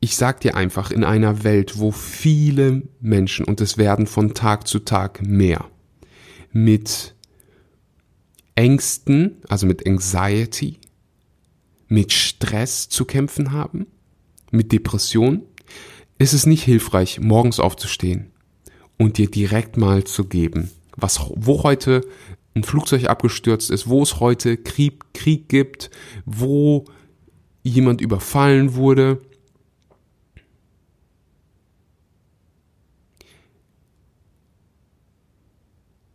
Ich 0.04 0.16
sag 0.16 0.40
dir 0.40 0.54
einfach, 0.54 0.90
in 0.90 1.02
einer 1.02 1.44
Welt, 1.44 1.78
wo 1.78 1.90
viele 1.90 2.82
Menschen, 3.00 3.46
und 3.46 3.62
es 3.62 3.78
werden 3.78 4.06
von 4.06 4.34
Tag 4.34 4.68
zu 4.68 4.80
Tag 4.80 5.22
mehr, 5.22 5.64
mit 6.52 7.14
Ängsten, 8.54 9.38
also 9.48 9.66
mit 9.66 9.86
Anxiety, 9.86 10.76
mit 11.88 12.12
Stress 12.12 12.90
zu 12.90 13.06
kämpfen 13.06 13.52
haben, 13.52 13.86
mit 14.50 14.72
Depression, 14.72 15.40
ist 16.18 16.34
es 16.34 16.44
nicht 16.44 16.64
hilfreich, 16.64 17.20
morgens 17.20 17.58
aufzustehen 17.58 18.30
und 18.98 19.16
dir 19.16 19.30
direkt 19.30 19.78
mal 19.78 20.04
zu 20.04 20.26
geben, 20.26 20.70
was, 20.98 21.18
wo 21.34 21.62
heute 21.62 22.02
ein 22.54 22.64
Flugzeug 22.64 23.06
abgestürzt 23.06 23.70
ist, 23.70 23.88
wo 23.88 24.02
es 24.02 24.20
heute 24.20 24.58
Krieg, 24.58 25.14
Krieg 25.14 25.48
gibt, 25.48 25.90
wo 26.26 26.84
jemand 27.62 28.02
überfallen 28.02 28.74
wurde. 28.74 29.22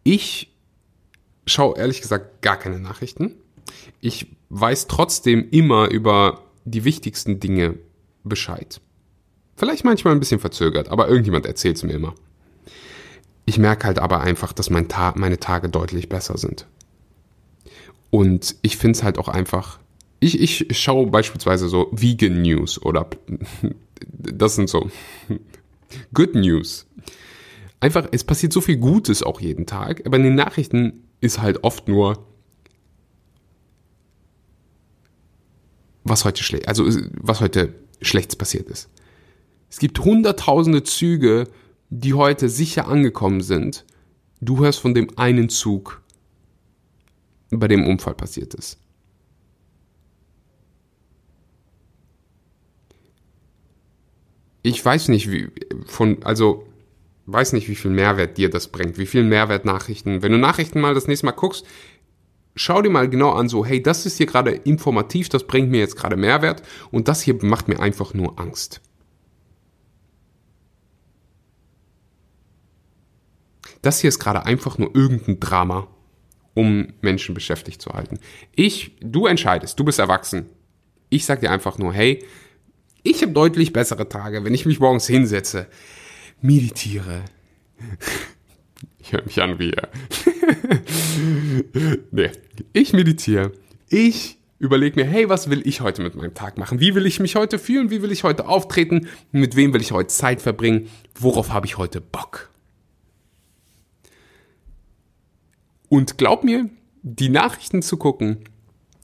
Ich 0.04 0.52
schaue 1.46 1.78
ehrlich 1.78 2.02
gesagt 2.02 2.42
gar 2.42 2.58
keine 2.58 2.80
Nachrichten. 2.80 3.36
Ich 4.02 4.28
weiß 4.50 4.88
trotzdem 4.88 5.50
immer 5.50 5.90
über 5.90 6.44
die 6.66 6.84
wichtigsten 6.84 7.40
Dinge 7.40 7.76
Bescheid. 8.24 8.82
Vielleicht 9.56 9.84
manchmal 9.84 10.14
ein 10.14 10.20
bisschen 10.20 10.40
verzögert, 10.40 10.90
aber 10.90 11.08
irgendjemand 11.08 11.46
erzählt 11.46 11.78
es 11.78 11.84
mir 11.84 11.94
immer. 11.94 12.16
Ich 13.46 13.58
merke 13.58 13.88
halt 13.88 14.00
aber 14.00 14.22
einfach, 14.22 14.54
dass 14.54 14.70
mein 14.70 14.88
Ta 14.88 15.14
meine 15.18 15.40
Tage 15.40 15.70
deutlich 15.70 16.08
besser 16.08 16.38
sind. 16.38 16.68
Und 18.12 18.56
ich 18.62 18.78
finde 18.78 18.98
es 18.98 19.04
halt 19.04 19.18
auch 19.18 19.28
einfach. 19.28 19.80
Ich, 20.20 20.40
ich 20.40 20.78
schaue 20.78 21.08
beispielsweise 21.08 21.70
so 21.70 21.90
Vegan 21.92 22.42
News 22.42 22.82
oder 22.82 23.10
das 24.08 24.56
sind 24.56 24.70
so 24.70 24.90
Good 26.14 26.36
News. 26.36 26.86
Einfach, 27.80 28.08
es 28.12 28.24
passiert 28.24 28.52
so 28.52 28.62
viel 28.62 28.78
Gutes 28.78 29.24
auch 29.24 29.40
jeden 29.40 29.66
Tag, 29.66 30.06
aber 30.06 30.18
in 30.18 30.24
den 30.24 30.36
Nachrichten 30.36 31.08
ist 31.22 31.42
halt 31.42 31.64
oft 31.64 31.88
nur, 31.88 32.26
was 36.04 36.26
heute 36.26 36.44
schlecht, 36.44 36.68
also 36.68 36.86
was 37.14 37.40
heute 37.40 37.74
Schlechtes 38.02 38.36
passiert 38.36 38.70
ist. 38.70 38.90
Es 39.70 39.80
gibt 39.80 40.00
hunderttausende 40.00 40.84
Züge, 40.84 41.48
die 41.90 42.14
heute 42.14 42.50
sicher 42.50 42.88
angekommen 42.88 43.42
sind. 43.42 43.86
Du 44.42 44.60
hörst 44.60 44.80
von 44.80 44.94
dem 44.94 45.18
einen 45.18 45.50
Zug, 45.50 46.02
bei 47.52 47.68
dem 47.68 47.86
Unfall 47.86 48.16
passiert 48.16 48.54
ist. 48.54 48.78
Ich 54.62 54.84
weiß 54.84 55.08
nicht, 55.08 55.32
wie 55.32 55.50
von, 55.86 56.22
also 56.24 56.69
weiß 57.32 57.54
nicht, 57.54 57.70
wie 57.70 57.76
viel 57.76 57.92
Mehrwert 57.92 58.38
dir 58.38 58.50
das 58.50 58.68
bringt, 58.68 58.98
wie 58.98 59.06
viel 59.06 59.24
Mehrwert 59.24 59.66
Nachrichten. 59.66 60.22
Wenn 60.22 60.32
du 60.32 60.38
Nachrichten 60.38 60.80
mal 60.80 60.94
das 60.94 61.08
nächste 61.08 61.26
Mal 61.26 61.34
guckst, 61.34 61.66
schau 62.56 62.82
dir 62.82 62.90
mal 62.90 63.10
genau 63.10 63.32
an, 63.32 63.50
so, 63.50 63.66
hey, 63.66 63.82
das 63.82 64.06
ist 64.06 64.18
hier 64.18 64.26
gerade 64.26 64.52
informativ, 64.52 65.30
das 65.30 65.46
bringt 65.46 65.70
mir 65.70 65.80
jetzt 65.80 65.96
gerade 65.96 66.18
Mehrwert 66.18 66.64
und 66.92 67.08
das 67.08 67.22
hier 67.22 67.44
macht 67.44 67.68
mir 67.68 67.80
einfach 67.80 68.14
nur 68.14 68.40
Angst. 68.40 68.82
Das 73.82 74.02
hier 74.02 74.10
ist 74.10 74.20
gerade 74.20 74.46
einfach 74.46 74.78
nur 74.78 74.94
irgendein 74.94 75.40
Drama, 75.40 75.88
um 76.54 76.94
Menschen 77.02 77.34
beschäftigt 77.34 77.82
zu 77.82 77.92
halten. 77.92 78.20
Ich, 78.54 78.98
du 79.00 79.26
entscheidest, 79.26 79.80
du 79.80 79.86
bist 79.86 80.00
erwachsen. 80.00 80.48
Ich 81.10 81.26
sag 81.26 81.40
dir 81.40 81.52
einfach 81.52 81.78
nur, 81.78 81.94
hey, 81.94 82.26
ich 83.04 83.22
habe 83.22 83.32
deutlich 83.32 83.72
bessere 83.72 84.10
Tage, 84.10 84.44
wenn 84.44 84.54
ich 84.54 84.66
mich 84.66 84.80
morgens 84.80 85.08
hinsetze, 85.08 85.68
meditiere. 86.42 87.24
Ich 89.00 89.14
höre 89.14 89.24
mich 89.24 89.42
an 89.42 89.60
wie 89.60 89.72
er. 89.72 89.90
nee, 92.12 92.32
ich 92.74 92.94
meditiere. 92.94 93.52
Ich 93.90 94.38
überlege 94.60 95.00
mir, 95.00 95.06
hey, 95.08 95.30
was 95.30 95.50
will 95.50 95.66
ich 95.66 95.82
heute 95.82 96.02
mit 96.02 96.16
meinem 96.16 96.34
Tag 96.34 96.58
machen? 96.58 96.80
Wie 96.80 96.94
will 96.94 97.06
ich 97.06 97.20
mich 97.20 97.36
heute 97.36 97.58
fühlen? 97.58 97.90
Wie 97.90 98.02
will 98.02 98.12
ich 98.12 98.24
heute 98.24 98.48
auftreten? 98.48 99.08
Mit 99.32 99.56
wem 99.56 99.74
will 99.74 99.82
ich 99.82 99.92
heute 99.92 100.10
Zeit 100.10 100.42
verbringen? 100.42 100.90
Worauf 101.16 101.52
habe 101.52 101.66
ich 101.66 101.78
heute 101.78 102.02
Bock? 102.02 102.50
Und 105.88 106.18
glaub 106.18 106.44
mir, 106.44 106.70
die 107.02 107.30
Nachrichten 107.30 107.82
zu 107.82 107.98
gucken, 107.98 108.44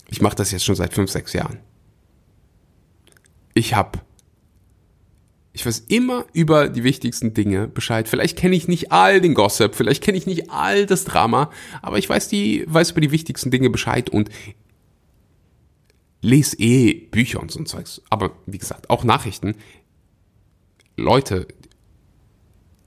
ich 0.08 0.22
mache 0.22 0.36
das 0.36 0.52
jetzt 0.52 0.66
schon 0.66 0.76
seit 0.76 0.94
fünf, 0.94 1.10
sechs 1.10 1.34
Jahren. 1.34 1.60
Ich 3.54 3.74
habe 3.74 4.00
ich 5.56 5.66
weiß 5.66 5.86
immer 5.88 6.26
über 6.34 6.68
die 6.68 6.84
wichtigsten 6.84 7.34
Dinge 7.34 7.70
Bescheid. 7.70 8.10
Vielleicht 8.10 8.38
kenne 8.38 8.58
ich 8.58 8.68
nicht 8.68 8.92
all 8.92 9.22
den 9.22 9.34
Gossip, 9.34 9.74
vielleicht 9.74 10.04
kenne 10.04 10.18
ich 10.18 10.28
nicht 10.28 10.52
all 10.52 10.86
das 10.86 11.06
Drama, 11.06 11.50
aber 11.82 11.98
ich 11.98 12.10
weiß 12.10 12.28
die, 12.28 12.66
weiß 12.68 12.92
über 12.92 13.00
die 13.00 13.12
wichtigsten 13.12 13.52
Dinge 13.52 13.70
Bescheid 13.70 14.10
und 14.10 14.30
lese 16.20 16.58
eh 16.60 16.94
Bücher 16.94 17.42
und 17.42 17.52
so 17.52 17.60
ein 17.60 17.66
Zeugs. 17.68 18.02
Aber 18.10 18.32
wie 18.46 18.58
gesagt, 18.58 18.90
auch 18.90 19.06
Nachrichten. 19.06 19.56
Leute, 20.98 21.48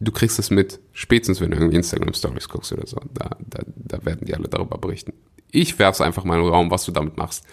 du 0.00 0.12
kriegst 0.12 0.38
es 0.38 0.50
mit, 0.50 0.78
spätestens 0.92 1.40
wenn 1.40 1.50
du 1.50 1.56
irgendwie 1.56 1.76
Instagram 1.76 2.12
Stories 2.12 2.50
guckst 2.50 2.70
oder 2.72 2.86
so. 2.86 3.00
Da, 3.14 3.30
da, 3.48 3.62
da 3.76 4.04
werden 4.04 4.26
die 4.26 4.34
alle 4.34 4.48
darüber 4.48 4.76
berichten. 4.76 5.14
Ich 5.50 5.78
werfe 5.78 6.04
einfach 6.04 6.24
mal 6.24 6.36
in 6.36 6.44
den 6.44 6.52
Raum, 6.52 6.70
was 6.70 6.84
du 6.84 6.92
damit 6.92 7.16
machst. 7.16 7.46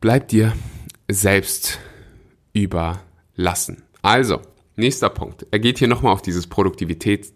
Bleib 0.00 0.28
dir 0.28 0.52
selbst 1.08 1.80
über 2.52 3.00
lassen. 3.36 3.82
Also, 4.02 4.40
nächster 4.76 5.10
Punkt. 5.10 5.46
Er 5.50 5.58
geht 5.58 5.78
hier 5.78 5.88
nochmal 5.88 6.12
auf 6.12 6.22
dieses 6.22 6.46
Produktivität, 6.46 7.32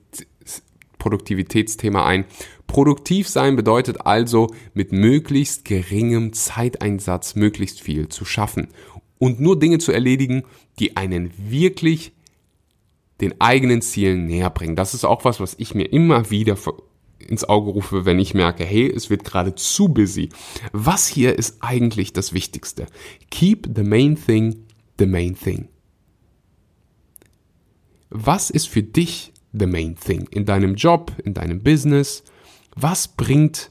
Produktivitätsthema 0.99 2.05
ein. 2.05 2.25
Produktiv 2.67 3.29
sein 3.29 3.57
bedeutet 3.57 4.07
also, 4.07 4.53
mit 4.75 4.93
möglichst 4.93 5.65
geringem 5.65 6.33
Zeiteinsatz 6.33 7.35
möglichst 7.35 7.81
viel 7.81 8.09
zu 8.09 8.25
schaffen 8.25 8.69
und 9.19 9.41
nur 9.41 9.59
Dinge 9.59 9.79
zu 9.79 9.93
erledigen, 9.93 10.45
die 10.79 10.97
einen 10.97 11.33
wirklich 11.37 12.13
den 13.21 13.41
eigenen 13.41 13.83
Zielen 13.83 14.27
näher 14.27 14.51
bringen. 14.51 14.77
Das 14.77 14.95
ist 14.95 15.05
auch 15.05 15.25
was, 15.25 15.41
was 15.41 15.55
ich 15.59 15.75
mir 15.75 15.85
immer 15.85 16.31
wieder 16.31 16.57
ins 17.19 17.45
Auge 17.45 17.71
rufe, 17.71 18.07
wenn 18.07 18.19
ich 18.19 18.33
merke, 18.33 18.65
hey, 18.65 18.91
es 18.91 19.11
wird 19.11 19.25
gerade 19.25 19.55
zu 19.55 19.89
busy. 19.89 20.31
Was 20.73 21.07
hier 21.07 21.39
ist 21.39 21.59
eigentlich 21.61 22.15
das 22.15 22.33
Wichtigste? 22.33 22.87
Keep 23.31 23.71
the 23.77 23.83
main 23.83 24.17
thing 24.17 24.65
the 25.01 25.07
main 25.07 25.35
thing 25.35 25.69
was 28.11 28.51
ist 28.51 28.69
für 28.69 28.83
dich 28.83 29.33
the 29.53 29.67
main 29.67 29.97
thing 29.97 30.29
in 30.31 30.45
deinem 30.45 30.75
Job, 30.75 31.13
in 31.25 31.35
deinem 31.35 31.63
Business? 31.63 32.23
Was 32.77 33.09
bringt, 33.09 33.71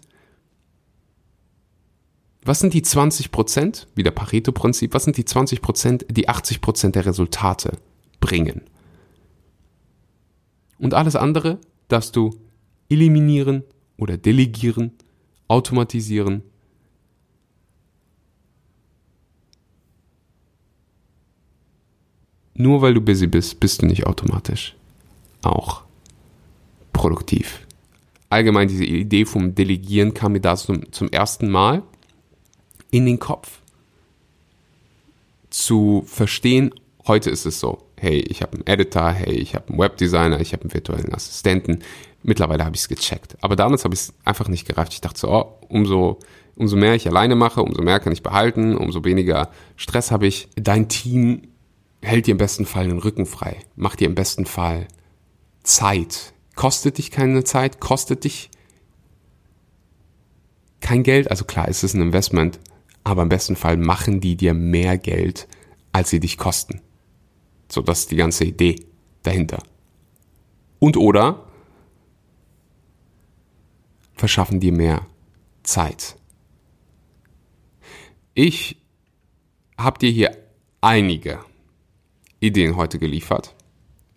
was 2.44 2.60
sind 2.60 2.74
die 2.74 2.82
20 2.82 3.32
Prozent, 3.32 3.88
wie 3.96 4.04
der 4.04 4.12
Pareto-Prinzip, 4.12 4.94
was 4.94 5.04
sind 5.04 5.18
die 5.18 5.26
20 5.26 5.62
Prozent, 5.62 6.06
die 6.10 6.28
80 6.28 6.62
Prozent 6.62 6.96
der 6.96 7.06
Resultate 7.06 7.78
bringen? 8.20 8.62
Und 10.80 10.94
alles 10.94 11.16
andere 11.16 11.60
darfst 11.90 12.16
du 12.16 12.40
eliminieren 12.90 13.64
oder 13.98 14.18
delegieren, 14.18 14.94
automatisieren 15.48 16.44
nur 22.60 22.82
weil 22.82 22.94
du 22.94 23.02
busy 23.02 23.26
bist, 23.26 23.60
bist 23.62 23.82
du 23.82 23.86
nicht 23.86 24.06
automatisch 24.06 24.76
auch 25.42 25.84
produktiv. 26.92 27.66
Allgemein 28.30 28.68
diese 28.68 28.84
Idee 28.84 29.26
vom 29.26 29.56
Delegieren 29.56 30.14
kam 30.14 30.34
mir 30.34 30.42
da 30.42 30.58
zum, 30.58 30.92
zum 30.92 31.10
ersten 31.10 31.50
Mal 31.50 31.84
in 32.92 33.06
den 33.06 33.18
Kopf. 33.18 33.60
Zu 35.50 36.04
verstehen, 36.06 36.72
heute 37.08 37.30
ist 37.30 37.46
es 37.46 37.62
so, 37.62 37.80
hey, 37.96 38.20
ich 38.20 38.42
habe 38.42 38.58
einen 38.58 38.68
Editor, 38.68 39.10
hey, 39.10 39.36
ich 39.36 39.56
habe 39.56 39.70
einen 39.70 39.80
Webdesigner, 39.80 40.42
ich 40.42 40.52
habe 40.52 40.64
einen 40.64 40.74
virtuellen 40.74 41.14
Assistenten. 41.14 41.80
Mittlerweile 42.24 42.66
habe 42.66 42.76
ich 42.76 42.82
es 42.82 42.90
gecheckt. 42.90 43.38
Aber 43.42 43.56
damals 43.56 43.86
habe 43.86 43.94
ich 43.94 44.02
es 44.02 44.14
einfach 44.26 44.50
nicht 44.50 44.68
gereift. 44.68 44.92
Ich 44.92 45.02
dachte 45.02 45.20
so, 45.20 45.32
oh, 45.32 45.58
umso, 45.70 46.20
umso 46.58 46.76
mehr 46.76 46.94
ich 46.94 47.08
alleine 47.08 47.36
mache, 47.36 47.64
umso 47.64 47.82
mehr 47.82 48.02
kann 48.02 48.12
ich 48.12 48.22
behalten, 48.22 48.76
umso 48.76 49.06
weniger 49.06 49.50
Stress 49.78 50.12
habe 50.12 50.28
ich. 50.28 50.50
Dein 50.56 50.90
Team 50.90 51.44
hält 52.02 52.28
dir 52.28 52.32
im 52.32 52.38
besten 52.38 52.66
Fall 52.66 52.88
den 52.88 53.00
Rücken 53.00 53.26
frei, 53.26 53.58
macht 53.76 54.00
dir 54.00 54.08
im 54.08 54.16
besten 54.16 54.46
Fall 54.46 54.88
Zeit. 55.64 56.34
Kostet 56.56 56.98
dich 56.98 57.12
keine 57.12 57.44
Zeit, 57.44 57.80
kostet 57.80 58.24
dich 58.24 58.50
kein 60.82 61.04
Geld. 61.04 61.30
Also 61.30 61.46
klar, 61.46 61.68
es 61.68 61.84
ist 61.84 61.94
ein 61.94 62.02
Investment, 62.02 62.60
aber 63.04 63.22
im 63.22 63.30
besten 63.30 63.56
Fall 63.56 63.78
machen 63.78 64.20
die 64.20 64.36
dir 64.36 64.54
mehr 64.54 64.98
Geld, 64.98 65.48
als 65.92 66.10
sie 66.10 66.20
dich 66.20 66.38
kosten. 66.38 66.82
So, 67.70 67.82
das 67.82 68.00
ist 68.00 68.12
die 68.12 68.16
ganze 68.16 68.46
Idee 68.46 68.76
dahinter. 69.24 69.62
Und 70.80 70.98
oder 70.98 71.46
verschaffen 74.16 74.60
dir 74.60 74.72
mehr 74.72 75.06
Zeit. 75.64 76.16
Ich 78.34 78.78
habe 79.78 80.00
dir 80.00 80.10
hier 80.10 80.38
einige 80.82 81.40
Ideen 82.40 82.76
heute 82.76 83.00
geliefert. 83.00 83.56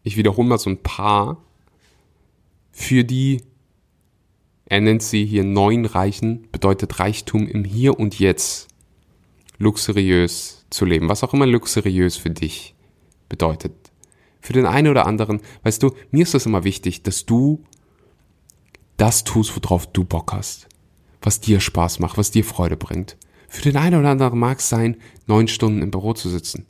Ich 0.03 0.17
wiederhole 0.17 0.49
mal 0.49 0.59
so 0.59 0.71
ein 0.71 0.83
paar 0.83 1.43
für 2.71 3.05
die, 3.05 3.43
er 4.65 4.81
nennt 4.81 5.03
sie 5.03 5.25
hier 5.27 5.45
neun 5.45 5.85
Reichen, 5.85 6.49
bedeutet 6.51 6.99
Reichtum 6.99 7.47
im 7.47 7.65
Hier 7.65 7.99
und 7.99 8.19
Jetzt 8.19 8.69
luxuriös 9.59 10.65
zu 10.71 10.85
leben. 10.85 11.09
Was 11.09 11.23
auch 11.23 11.35
immer 11.35 11.47
luxuriös 11.47 12.17
für 12.17 12.31
dich 12.31 12.75
bedeutet. 13.29 13.73
Für 14.41 14.55
den 14.55 14.67
einen 14.67 14.89
oder 14.89 15.07
anderen, 15.07 15.41
weißt 15.63 15.83
du, 15.83 15.95
mir 16.11 16.23
ist 16.23 16.35
das 16.35 16.47
immer 16.47 16.65
wichtig, 16.65 17.03
dass 17.03 17.27
du 17.27 17.63
das 18.97 19.25
tust, 19.25 19.55
worauf 19.57 19.87
du 19.87 20.05
Bock 20.05 20.33
hast. 20.33 20.69
Was 21.21 21.41
dir 21.41 21.61
Spaß 21.61 22.01
macht, 22.01 22.19
was 22.19 22.31
dir 22.31 22.45
Freude 22.45 22.77
bringt. 22.77 23.17
Für 23.49 23.63
den 23.63 23.77
einen 23.77 24.01
oder 24.01 24.11
anderen 24.11 24.39
mag 24.39 24.59
es 24.59 24.69
sein, 24.69 24.97
neun 25.27 25.47
Stunden 25.47 25.83
im 25.83 25.91
Büro 25.91 26.15
zu 26.15 26.29
sitzen. 26.29 26.67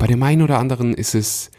Bei 0.00 0.06
dem 0.06 0.22
einen 0.22 0.40
oder 0.40 0.58
anderen 0.58 0.94
ist 0.94 1.14
es, 1.14 1.50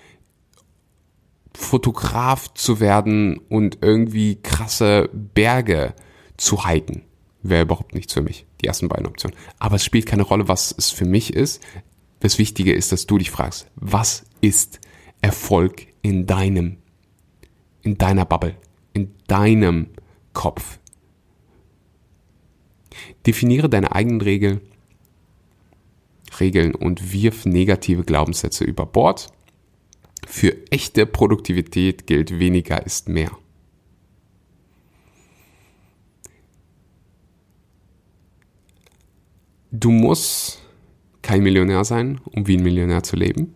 Fotograf 1.53 2.51
zu 2.55 2.79
werden 2.79 3.37
und 3.37 3.77
irgendwie 3.81 4.41
krasse 4.41 5.11
Berge 5.13 5.93
zu 6.37 6.67
hiken. 6.67 7.03
Wäre 7.43 7.61
überhaupt 7.61 7.93
nichts 7.93 8.13
für 8.13 8.23
mich, 8.23 8.47
die 8.59 8.65
ersten 8.65 8.87
beiden 8.87 9.05
Optionen. 9.05 9.37
Aber 9.59 9.75
es 9.75 9.85
spielt 9.85 10.07
keine 10.07 10.23
Rolle, 10.23 10.47
was 10.47 10.73
es 10.75 10.89
für 10.89 11.05
mich 11.05 11.35
ist. 11.35 11.61
Das 12.19 12.39
Wichtige 12.39 12.73
ist, 12.73 12.91
dass 12.91 13.05
du 13.05 13.19
dich 13.19 13.29
fragst, 13.29 13.67
was 13.75 14.25
ist 14.41 14.79
Erfolg 15.21 15.85
in 16.01 16.25
deinem, 16.25 16.77
in 17.83 17.99
deiner 17.99 18.25
Bubble, 18.25 18.55
in 18.93 19.13
deinem 19.27 19.89
Kopf? 20.33 20.79
Definiere 23.27 23.69
deine 23.69 23.91
eigenen 23.91 24.21
Regeln, 24.21 24.61
Regeln 26.39 26.75
und 26.75 27.11
wirf 27.11 27.45
negative 27.45 28.03
Glaubenssätze 28.03 28.63
über 28.63 28.85
Bord. 28.85 29.27
Für 30.27 30.55
echte 30.71 31.05
Produktivität 31.05 32.07
gilt 32.07 32.39
weniger 32.39 32.85
ist 32.85 33.09
mehr. 33.09 33.31
Du 39.71 39.89
musst 39.89 40.61
kein 41.21 41.43
Millionär 41.43 41.85
sein, 41.85 42.19
um 42.25 42.47
wie 42.47 42.57
ein 42.57 42.63
Millionär 42.63 43.03
zu 43.03 43.15
leben. 43.15 43.53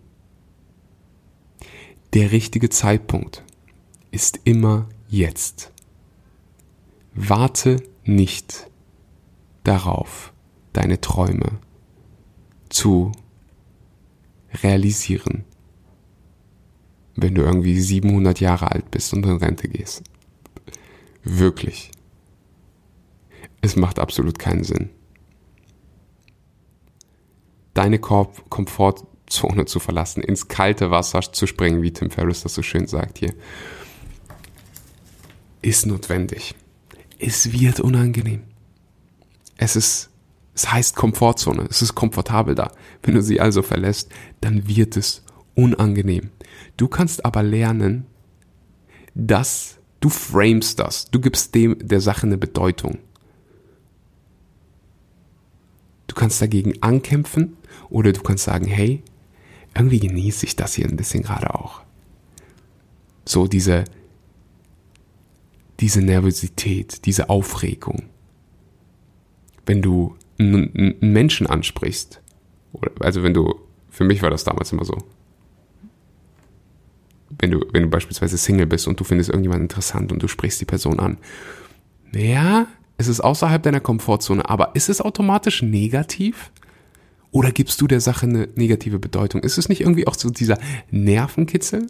Der 2.13 2.31
richtige 2.31 2.69
Zeitpunkt 2.69 3.43
ist 4.11 4.39
immer 4.45 4.88
jetzt. 5.09 5.73
Warte 7.13 7.83
nicht 8.05 8.69
darauf, 9.63 10.31
deine 10.71 11.01
Träume 11.01 11.59
zu 12.75 13.13
realisieren, 14.53 15.45
wenn 17.15 17.33
du 17.33 17.43
irgendwie 17.43 17.79
700 17.79 18.41
Jahre 18.41 18.69
alt 18.69 18.91
bist 18.91 19.13
und 19.13 19.25
in 19.25 19.38
Rente 19.38 19.69
gehst. 19.69 20.03
Wirklich. 21.23 21.91
Es 23.61 23.77
macht 23.77 23.97
absolut 23.97 24.38
keinen 24.38 24.65
Sinn. 24.65 24.89
Deine 27.73 27.99
Komfortzone 27.99 29.65
zu 29.65 29.79
verlassen, 29.79 30.21
ins 30.21 30.49
kalte 30.49 30.91
Wasser 30.91 31.21
zu 31.21 31.47
springen, 31.47 31.81
wie 31.81 31.93
Tim 31.93 32.11
Ferriss 32.11 32.43
das 32.43 32.55
so 32.55 32.61
schön 32.61 32.88
sagt 32.88 33.19
hier, 33.19 33.33
ist 35.61 35.85
notwendig. 35.85 36.55
Es 37.19 37.53
wird 37.53 37.79
unangenehm. 37.79 38.43
Es 39.55 39.77
ist, 39.77 40.09
es 40.55 40.71
heißt 40.71 40.95
Komfortzone. 40.95 41.67
Es 41.69 41.81
ist 41.81 41.95
komfortabel 41.95 42.55
da. 42.55 42.71
Wenn 43.03 43.15
du 43.15 43.21
sie 43.21 43.41
also 43.41 43.61
verlässt, 43.61 44.09
dann 44.41 44.67
wird 44.67 44.97
es 44.97 45.23
unangenehm. 45.53 46.31
Du 46.77 46.87
kannst 46.87 47.25
aber 47.25 47.43
lernen, 47.43 48.05
dass 49.13 49.77
du 49.99 50.09
framest 50.09 50.79
das. 50.79 51.11
Du 51.11 51.19
gibst 51.19 51.53
dem 51.55 51.77
der 51.85 52.01
Sache 52.01 52.25
eine 52.25 52.37
Bedeutung. 52.37 52.99
Du 56.07 56.15
kannst 56.15 56.41
dagegen 56.41 56.81
ankämpfen 56.81 57.57
oder 57.89 58.13
du 58.13 58.21
kannst 58.21 58.45
sagen, 58.45 58.65
hey, 58.65 59.03
irgendwie 59.75 59.99
genieße 59.99 60.45
ich 60.45 60.55
das 60.55 60.73
hier 60.73 60.87
ein 60.87 60.95
bisschen 60.95 61.23
gerade 61.23 61.53
auch. 61.53 61.81
So 63.25 63.47
diese, 63.47 63.83
diese 65.81 66.01
Nervosität, 66.01 67.05
diese 67.05 67.29
Aufregung 67.29 68.03
wenn 69.65 69.81
du 69.81 70.15
einen 70.38 70.95
Menschen 71.00 71.48
ansprichst, 71.48 72.21
also 73.00 73.24
wenn 73.24 73.34
du, 73.34 73.56
für 73.89 74.04
mich 74.04 74.21
war 74.21 74.30
das 74.30 74.43
damals 74.43 74.71
immer 74.71 74.86
so, 74.86 74.98
wenn 77.39 77.52
du, 77.52 77.65
wenn 77.71 77.84
du 77.84 77.89
beispielsweise 77.89 78.38
Single 78.38 78.65
bist 78.65 78.88
und 78.88 79.00
du 79.00 79.04
findest 79.04 79.30
irgendjemand 79.30 79.62
interessant 79.62 80.12
und 80.12 80.21
du 80.21 80.28
sprichst 80.28 80.62
die 80.62 80.65
Person 80.65 81.00
an, 81.00 81.17
ja, 82.13 82.67
es 82.98 83.08
ist 83.08 83.21
außerhalb 83.21 83.62
deiner 83.62 83.82
Komfortzone, 83.82 84.50
aber 84.50 84.76
ist 84.76 84.89
es 84.89 85.02
automatisch 85.02 85.62
negativ? 85.62 86.52
Oder 87.32 87.52
gibst 87.52 87.82
du 87.82 87.88
der 87.88 88.00
Sache 88.00 88.26
eine 88.26 88.48
negative 88.56 89.00
Bedeutung? 89.00 89.41
Ist 89.41 89.58
es 89.58 89.67
nicht 89.67 89.82
irgendwie 89.82 90.08
auch 90.08 90.15
so 90.15 90.30
dieser 90.30 90.58
Nervenkitzel? 90.91 91.88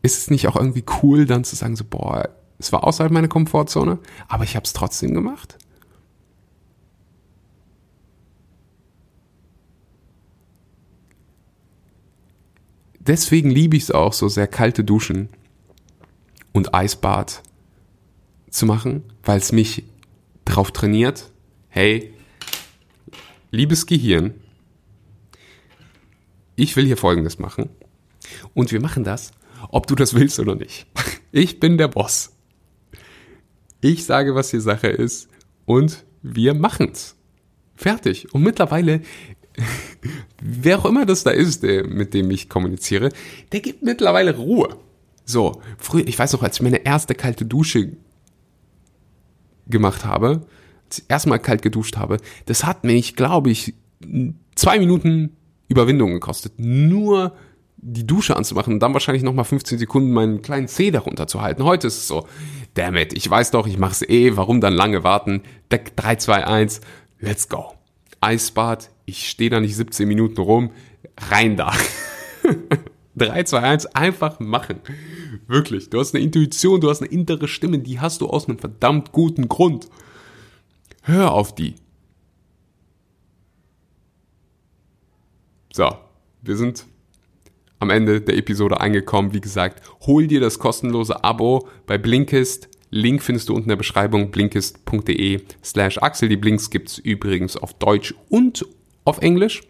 Ist 0.00 0.16
es 0.16 0.30
nicht 0.30 0.48
auch 0.48 0.56
irgendwie 0.56 0.84
cool, 1.02 1.26
dann 1.26 1.44
zu 1.44 1.54
sagen, 1.54 1.76
so, 1.76 1.84
boah, 1.84 2.30
es 2.58 2.72
war 2.72 2.84
außerhalb 2.84 3.12
meiner 3.12 3.28
Komfortzone, 3.28 3.98
aber 4.26 4.44
ich 4.44 4.56
habe 4.56 4.64
es 4.64 4.72
trotzdem 4.72 5.12
gemacht? 5.12 5.58
Deswegen 13.08 13.50
liebe 13.50 13.76
ich 13.76 13.84
es 13.84 13.90
auch 13.90 14.12
so 14.12 14.28
sehr, 14.28 14.46
kalte 14.46 14.84
Duschen 14.84 15.28
und 16.52 16.74
Eisbad 16.74 17.42
zu 18.50 18.66
machen, 18.66 19.02
weil 19.24 19.38
es 19.38 19.52
mich 19.52 19.84
drauf 20.44 20.70
trainiert, 20.70 21.30
hey, 21.68 22.14
liebes 23.50 23.86
Gehirn, 23.86 24.34
ich 26.54 26.76
will 26.76 26.86
hier 26.86 26.96
Folgendes 26.96 27.38
machen. 27.38 27.70
Und 28.54 28.72
wir 28.72 28.80
machen 28.80 29.04
das, 29.04 29.32
ob 29.70 29.86
du 29.86 29.94
das 29.94 30.14
willst 30.14 30.38
oder 30.38 30.54
nicht. 30.54 30.86
Ich 31.30 31.60
bin 31.60 31.76
der 31.76 31.88
Boss. 31.88 32.32
Ich 33.82 34.06
sage, 34.06 34.34
was 34.34 34.48
die 34.48 34.60
Sache 34.60 34.88
ist 34.88 35.28
und 35.66 36.06
wir 36.22 36.54
machen's. 36.54 37.16
Fertig. 37.76 38.32
Und 38.32 38.44
mittlerweile 38.44 39.02
wer 40.42 40.78
auch 40.78 40.84
immer 40.84 41.06
das 41.06 41.24
da 41.24 41.30
ist, 41.30 41.62
der, 41.62 41.86
mit 41.86 42.14
dem 42.14 42.30
ich 42.30 42.48
kommuniziere, 42.48 43.10
der 43.52 43.60
gibt 43.60 43.82
mittlerweile 43.82 44.36
Ruhe. 44.36 44.76
So, 45.24 45.60
früher, 45.76 46.06
ich 46.06 46.18
weiß 46.18 46.32
noch, 46.32 46.42
als 46.42 46.56
ich 46.56 46.62
meine 46.62 46.84
erste 46.84 47.14
kalte 47.14 47.44
Dusche 47.44 47.92
gemacht 49.66 50.04
habe, 50.04 50.46
als 50.86 50.98
ich 50.98 51.04
erstmal 51.08 51.38
kalt 51.38 51.62
geduscht 51.62 51.96
habe, 51.96 52.18
das 52.46 52.64
hat 52.64 52.84
mich, 52.84 53.14
glaube 53.14 53.50
ich, 53.50 53.74
zwei 54.54 54.78
Minuten 54.78 55.36
Überwindung 55.68 56.12
gekostet. 56.12 56.54
Nur 56.56 57.34
die 57.76 58.06
Dusche 58.06 58.36
anzumachen 58.36 58.74
und 58.74 58.80
dann 58.80 58.92
wahrscheinlich 58.92 59.22
nochmal 59.22 59.44
15 59.44 59.78
Sekunden 59.78 60.12
meinen 60.12 60.42
kleinen 60.42 60.66
Zeh 60.66 60.90
darunter 60.90 61.26
zu 61.26 61.42
halten. 61.42 61.62
Heute 61.62 61.86
ist 61.86 61.98
es 61.98 62.08
so, 62.08 62.26
damn 62.74 62.96
it, 62.96 63.12
ich 63.12 63.28
weiß 63.28 63.52
doch, 63.52 63.66
ich 63.66 63.78
mach's 63.78 64.02
eh, 64.02 64.36
warum 64.36 64.60
dann 64.60 64.72
lange 64.72 65.04
warten? 65.04 65.42
Deck 65.70 65.96
3, 65.96 66.16
2, 66.16 66.46
1, 66.46 66.80
let's 67.20 67.48
go. 67.48 67.77
Eisbad, 68.20 68.90
ich 69.06 69.28
stehe 69.28 69.50
da 69.50 69.60
nicht 69.60 69.76
17 69.76 70.06
Minuten 70.06 70.40
rum, 70.40 70.70
rein 71.30 71.56
da. 71.56 71.72
3, 73.16 73.42
2, 73.44 73.60
1, 73.60 73.86
einfach 73.86 74.40
machen. 74.40 74.80
Wirklich, 75.46 75.90
du 75.90 75.98
hast 75.98 76.14
eine 76.14 76.24
Intuition, 76.24 76.80
du 76.80 76.88
hast 76.90 77.02
eine 77.02 77.10
innere 77.10 77.48
Stimme, 77.48 77.78
die 77.78 78.00
hast 78.00 78.20
du 78.20 78.28
aus 78.28 78.48
einem 78.48 78.58
verdammt 78.58 79.12
guten 79.12 79.48
Grund. 79.48 79.88
Hör 81.02 81.32
auf 81.32 81.54
die. 81.54 81.74
So, 85.72 85.96
wir 86.42 86.56
sind 86.56 86.86
am 87.78 87.90
Ende 87.90 88.20
der 88.20 88.36
Episode 88.36 88.80
angekommen. 88.80 89.32
Wie 89.32 89.40
gesagt, 89.40 89.82
hol 90.06 90.26
dir 90.26 90.40
das 90.40 90.58
kostenlose 90.58 91.22
Abo 91.24 91.68
bei 91.86 91.98
Blinkist 91.98 92.68
Link 92.90 93.22
findest 93.22 93.48
du 93.48 93.52
unten 93.54 93.64
in 93.64 93.70
der 93.70 93.76
Beschreibung 93.76 94.30
blinkist.de 94.30 95.42
slash 95.62 95.98
Axel. 95.98 96.28
Die 96.28 96.36
Blinks 96.36 96.70
gibt's 96.70 96.98
übrigens 96.98 97.56
auf 97.56 97.74
Deutsch 97.74 98.14
und 98.28 98.64
auf 99.04 99.18
Englisch. 99.18 99.62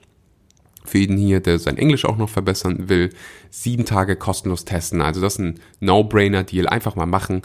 Für 0.85 0.99
jeden 0.99 1.19
hier, 1.19 1.41
der 1.41 1.59
sein 1.59 1.77
Englisch 1.77 2.05
auch 2.05 2.17
noch 2.17 2.29
verbessern 2.29 2.89
will, 2.89 3.11
sieben 3.51 3.85
Tage 3.85 4.17
kostenlos 4.17 4.65
testen. 4.65 5.03
Also 5.03 5.21
das 5.21 5.35
ist 5.35 5.41
ein 5.41 5.61
No-Brainer-Deal. 5.81 6.67
Einfach 6.67 6.97
mal 6.97 7.07
machen. 7.07 7.43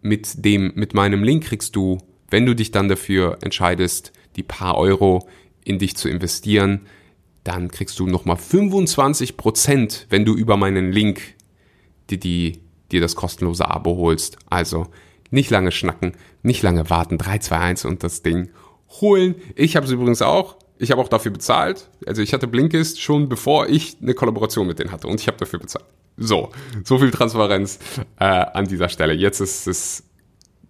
Mit 0.00 0.44
dem, 0.44 0.72
mit 0.74 0.94
meinem 0.94 1.22
Link 1.22 1.44
kriegst 1.44 1.74
du, 1.76 1.98
wenn 2.30 2.46
du 2.46 2.54
dich 2.54 2.70
dann 2.70 2.88
dafür 2.88 3.38
entscheidest, 3.42 4.12
die 4.36 4.42
paar 4.42 4.78
Euro 4.78 5.28
in 5.64 5.78
dich 5.78 5.96
zu 5.96 6.08
investieren, 6.08 6.86
dann 7.44 7.70
kriegst 7.70 7.98
du 7.98 8.06
nochmal 8.06 8.36
25 8.36 9.36
Prozent, 9.36 10.06
wenn 10.10 10.24
du 10.24 10.34
über 10.34 10.56
meinen 10.56 10.92
Link 10.92 11.34
dir 12.10 12.18
die, 12.18 12.60
dir 12.92 13.00
das 13.00 13.16
kostenlose 13.16 13.68
Abo 13.68 13.96
holst. 13.96 14.38
Also 14.48 14.86
nicht 15.30 15.50
lange 15.50 15.72
schnacken, 15.72 16.12
nicht 16.42 16.62
lange 16.62 16.88
warten. 16.90 17.18
3, 17.18 17.38
2, 17.38 17.58
1 17.58 17.84
und 17.84 18.02
das 18.02 18.22
Ding 18.22 18.50
holen. 19.00 19.34
Ich 19.54 19.76
habe 19.76 19.86
es 19.86 19.92
übrigens 19.92 20.22
auch. 20.22 20.56
Ich 20.78 20.90
habe 20.90 21.00
auch 21.00 21.08
dafür 21.08 21.32
bezahlt. 21.32 21.88
Also 22.06 22.22
ich 22.22 22.32
hatte 22.32 22.46
Blinkist 22.46 23.00
schon 23.00 23.28
bevor 23.28 23.68
ich 23.68 23.96
eine 24.00 24.14
Kollaboration 24.14 24.66
mit 24.66 24.78
denen 24.78 24.92
hatte 24.92 25.08
und 25.08 25.20
ich 25.20 25.26
habe 25.26 25.36
dafür 25.36 25.58
bezahlt. 25.58 25.86
So, 26.16 26.50
so 26.84 26.98
viel 26.98 27.10
Transparenz 27.10 27.78
äh, 28.18 28.24
an 28.24 28.66
dieser 28.66 28.88
Stelle. 28.88 29.14
Jetzt 29.14 29.40
ist 29.40 29.66
es 29.66 30.04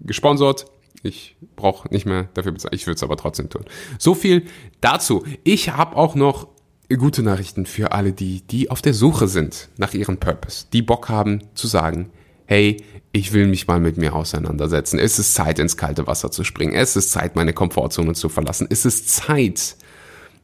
gesponsert. 0.01 0.67
Ich 1.03 1.37
brauche 1.57 1.89
nicht 1.93 2.07
mehr 2.07 2.29
dafür 2.35 2.53
bezahlen. 2.53 2.75
Ich 2.75 2.87
würde 2.87 2.97
es 2.97 3.03
aber 3.03 3.17
trotzdem 3.17 3.49
tun. 3.51 3.65
So 3.99 4.15
viel 4.15 4.47
dazu. 4.81 5.25
Ich 5.45 5.71
habe 5.71 5.97
auch 5.97 6.15
noch 6.15 6.49
gute 6.97 7.23
Nachrichten 7.23 7.67
für 7.67 7.93
alle 7.93 8.13
die, 8.13 8.41
die 8.43 8.71
auf 8.71 8.81
der 8.81 8.95
Suche 8.95 9.29
sind 9.29 9.69
nach 9.77 9.93
ihrem 9.93 10.19
Purpose, 10.19 10.67
die 10.73 10.81
Bock 10.81 11.11
haben 11.11 11.43
zu 11.55 11.67
sagen, 11.67 12.11
hey, 12.49 12.83
ich 13.13 13.35
will 13.35 13.47
mich 13.47 13.67
mal 13.67 13.79
mit 13.79 13.99
mir 13.99 14.15
auseinandersetzen. 14.15 14.99
Es 14.99 15.19
ist 15.19 15.35
Zeit, 15.35 15.59
ins 15.59 15.77
kalte 15.77 16.07
Wasser 16.07 16.31
zu 16.31 16.45
springen. 16.45 16.75
Es 16.75 16.97
ist 16.97 17.13
Zeit, 17.13 17.37
meine 17.37 17.53
Komfortzone 17.53 18.15
zu 18.15 18.31
verlassen. 18.31 18.67
Es 18.71 18.87
ist 18.87 19.11
Zeit, 19.11 19.77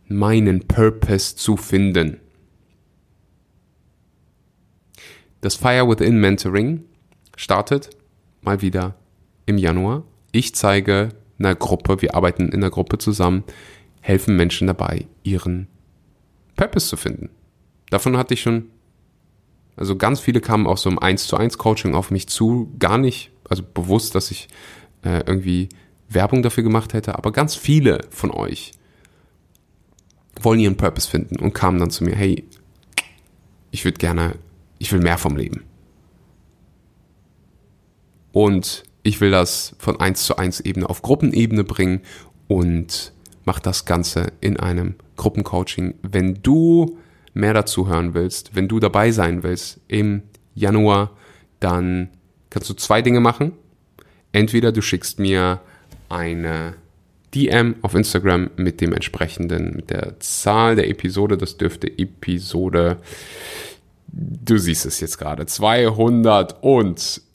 meinen 0.06 0.68
Purpose 0.68 1.34
zu 1.34 1.56
finden. 1.56 2.20
Das 5.40 5.56
Fire 5.56 5.88
Within 5.88 6.20
Mentoring 6.20 6.84
startet 7.36 7.90
mal 8.42 8.60
wieder 8.60 8.96
im 9.46 9.56
Januar. 9.56 10.04
Ich 10.30 10.54
zeige 10.54 11.08
einer 11.38 11.54
Gruppe, 11.54 12.02
wir 12.02 12.14
arbeiten 12.14 12.48
in 12.48 12.56
einer 12.56 12.70
Gruppe 12.70 12.98
zusammen, 12.98 13.44
helfen 14.02 14.36
Menschen 14.36 14.66
dabei, 14.66 15.06
ihren 15.22 15.68
Purpose 16.54 16.86
zu 16.86 16.96
finden. 16.96 17.30
Davon 17.88 18.18
hatte 18.18 18.34
ich 18.34 18.42
schon, 18.42 18.70
also 19.76 19.96
ganz 19.96 20.20
viele 20.20 20.40
kamen 20.40 20.66
auch 20.66 20.78
so 20.78 20.88
im 20.88 20.98
1 20.98 21.26
zu 21.26 21.36
1 21.36 21.58
Coaching 21.58 21.94
auf 21.94 22.10
mich 22.10 22.28
zu, 22.28 22.72
gar 22.78 22.98
nicht, 22.98 23.30
also 23.48 23.62
bewusst, 23.62 24.14
dass 24.14 24.30
ich 24.30 24.48
äh, 25.02 25.22
irgendwie 25.26 25.68
Werbung 26.08 26.42
dafür 26.42 26.62
gemacht 26.62 26.92
hätte, 26.92 27.16
aber 27.16 27.32
ganz 27.32 27.54
viele 27.54 28.00
von 28.10 28.30
euch 28.30 28.72
wollen 30.40 30.60
ihren 30.60 30.76
Purpose 30.76 31.08
finden 31.08 31.36
und 31.36 31.54
kamen 31.54 31.78
dann 31.78 31.90
zu 31.90 32.04
mir, 32.04 32.14
hey, 32.14 32.44
ich 33.70 33.84
würde 33.84 33.98
gerne, 33.98 34.36
ich 34.78 34.92
will 34.92 35.00
mehr 35.00 35.18
vom 35.18 35.36
Leben. 35.36 35.64
Und 38.32 38.84
ich 39.02 39.20
will 39.20 39.30
das 39.30 39.76
von 39.78 40.00
1 40.00 40.24
zu 40.24 40.36
1 40.36 40.60
Ebene 40.60 40.88
auf 40.88 41.02
Gruppenebene 41.02 41.64
bringen 41.64 42.00
und 42.48 43.12
mach 43.44 43.60
das 43.60 43.84
Ganze 43.84 44.32
in 44.40 44.58
einem 44.58 44.96
Gruppencoaching. 45.16 45.94
Wenn 46.02 46.42
du 46.42 46.98
mehr 47.34 47.52
dazu 47.52 47.88
hören 47.88 48.14
willst, 48.14 48.54
wenn 48.54 48.68
du 48.68 48.80
dabei 48.80 49.10
sein 49.10 49.42
willst 49.42 49.80
im 49.88 50.22
Januar, 50.54 51.10
dann 51.60 52.08
kannst 52.50 52.70
du 52.70 52.74
zwei 52.74 53.02
Dinge 53.02 53.20
machen. 53.20 53.52
Entweder 54.32 54.72
du 54.72 54.80
schickst 54.80 55.18
mir 55.18 55.60
eine 56.08 56.74
DM 57.34 57.76
auf 57.82 57.94
Instagram 57.94 58.50
mit 58.56 58.80
dem 58.80 58.92
entsprechenden, 58.92 59.74
mit 59.76 59.90
der 59.90 60.18
Zahl 60.20 60.76
der 60.76 60.88
Episode. 60.88 61.36
Das 61.36 61.56
dürfte 61.56 61.88
Episode, 61.98 62.98
du 64.06 64.58
siehst 64.58 64.86
es 64.86 65.00
jetzt 65.00 65.18
gerade, 65.18 65.46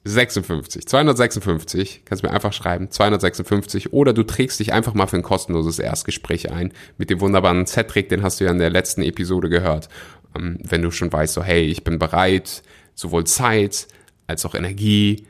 256. 0.09 0.87
256, 0.87 2.01
kannst 2.05 2.23
mir 2.23 2.31
einfach 2.31 2.53
schreiben, 2.53 2.89
256. 2.89 3.93
Oder 3.93 4.13
du 4.13 4.23
trägst 4.23 4.59
dich 4.59 4.73
einfach 4.73 4.93
mal 4.93 5.07
für 5.07 5.17
ein 5.17 5.23
kostenloses 5.23 5.79
Erstgespräch 5.79 6.51
ein 6.51 6.73
mit 6.97 7.09
dem 7.09 7.21
wunderbaren 7.21 7.65
Cedric, 7.65 8.09
den 8.09 8.23
hast 8.23 8.39
du 8.39 8.45
ja 8.45 8.51
in 8.51 8.59
der 8.59 8.69
letzten 8.69 9.01
Episode 9.01 9.49
gehört. 9.49 9.89
Ähm, 10.35 10.57
wenn 10.63 10.81
du 10.81 10.91
schon 10.91 11.11
weißt, 11.11 11.33
so 11.33 11.43
hey, 11.43 11.65
ich 11.65 11.83
bin 11.83 11.99
bereit, 11.99 12.63
sowohl 12.95 13.25
Zeit 13.25 13.87
als 14.27 14.45
auch 14.45 14.55
Energie 14.55 15.25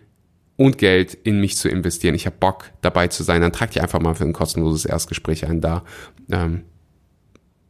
und 0.58 0.78
Geld 0.78 1.14
in 1.14 1.40
mich 1.40 1.56
zu 1.56 1.70
investieren. 1.70 2.16
Ich 2.16 2.26
habe 2.26 2.36
Bock 2.38 2.66
dabei 2.82 3.08
zu 3.08 3.24
sein, 3.24 3.42
dann 3.42 3.54
trag 3.54 3.72
dich 3.72 3.82
einfach 3.82 4.02
mal 4.02 4.16
für 4.16 4.26
ein 4.26 4.34
kostenloses 4.34 4.86
Erstgespräch 4.86 5.46
ein. 5.46 5.62
Da 5.62 5.84
ähm, 6.30 6.64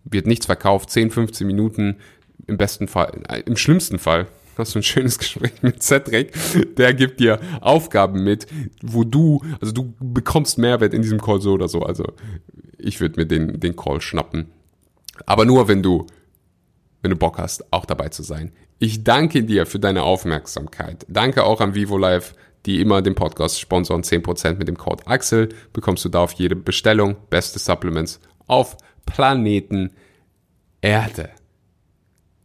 wird 0.05 0.25
nichts 0.25 0.47
verkauft, 0.47 0.89
10, 0.89 1.11
15 1.11 1.45
Minuten 1.45 1.97
im 2.47 2.57
besten 2.57 2.87
Fall, 2.87 3.21
äh, 3.27 3.41
im 3.41 3.57
schlimmsten 3.57 3.99
Fall 3.99 4.27
hast 4.59 4.75
du 4.75 4.79
ein 4.79 4.83
schönes 4.83 5.17
Gespräch 5.19 5.61
mit 5.61 5.81
Cedric, 5.81 6.33
der 6.75 6.93
gibt 6.93 7.19
dir 7.19 7.39
Aufgaben 7.61 8.23
mit, 8.23 8.47
wo 8.81 9.03
du, 9.03 9.41
also 9.61 9.73
du 9.73 9.93
bekommst 9.99 10.57
Mehrwert 10.57 10.93
in 10.93 11.01
diesem 11.01 11.21
Call 11.21 11.41
so 11.41 11.53
oder 11.53 11.67
so. 11.67 11.81
Also 11.81 12.05
ich 12.77 12.99
würde 13.01 13.19
mir 13.19 13.25
den, 13.25 13.59
den 13.59 13.75
Call 13.75 14.01
schnappen. 14.01 14.51
Aber 15.25 15.45
nur, 15.45 15.67
wenn 15.67 15.83
du, 15.83 16.07
wenn 17.01 17.11
du 17.11 17.17
Bock 17.17 17.37
hast, 17.37 17.71
auch 17.73 17.85
dabei 17.85 18.09
zu 18.09 18.23
sein. 18.23 18.51
Ich 18.77 19.03
danke 19.03 19.43
dir 19.43 19.65
für 19.65 19.79
deine 19.79 20.03
Aufmerksamkeit. 20.03 21.05
Danke 21.09 21.43
auch 21.43 21.59
an 21.59 21.75
Vivo 21.75 21.97
Live 21.97 22.33
die 22.65 22.81
immer 22.81 23.01
den 23.01 23.15
Podcast 23.15 23.59
sponsoren, 23.59 24.03
10% 24.03 24.55
mit 24.55 24.67
dem 24.67 24.77
Code 24.77 25.07
Axel, 25.07 25.49
bekommst 25.73 26.05
du 26.05 26.09
da 26.09 26.19
auf 26.19 26.33
jede 26.33 26.55
Bestellung 26.55 27.15
beste 27.29 27.59
Supplements 27.59 28.19
auf 28.47 28.77
Planeten 29.05 29.91
Erde. 30.81 31.29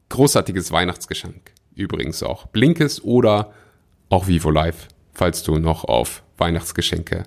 Großartiges 0.08 0.70
Weihnachtsgeschenk. 0.70 1.53
Übrigens 1.74 2.22
auch 2.22 2.46
Blinkes 2.46 3.02
oder 3.02 3.52
auch 4.08 4.28
Vivo 4.28 4.50
Live, 4.50 4.88
falls 5.12 5.42
du 5.42 5.58
noch 5.58 5.84
auf 5.84 6.22
Weihnachtsgeschenke 6.36 7.24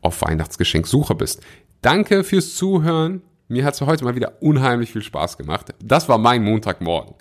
auf 0.00 0.22
Weihnachtsgeschenksuche 0.22 1.14
bist. 1.14 1.42
Danke 1.82 2.24
fürs 2.24 2.54
Zuhören. 2.54 3.22
Mir 3.48 3.64
hat 3.64 3.74
es 3.74 3.80
heute 3.80 4.04
mal 4.04 4.14
wieder 4.14 4.42
unheimlich 4.42 4.92
viel 4.92 5.02
Spaß 5.02 5.38
gemacht. 5.38 5.74
Das 5.82 6.08
war 6.08 6.18
mein 6.18 6.44
Montagmorgen. 6.44 7.14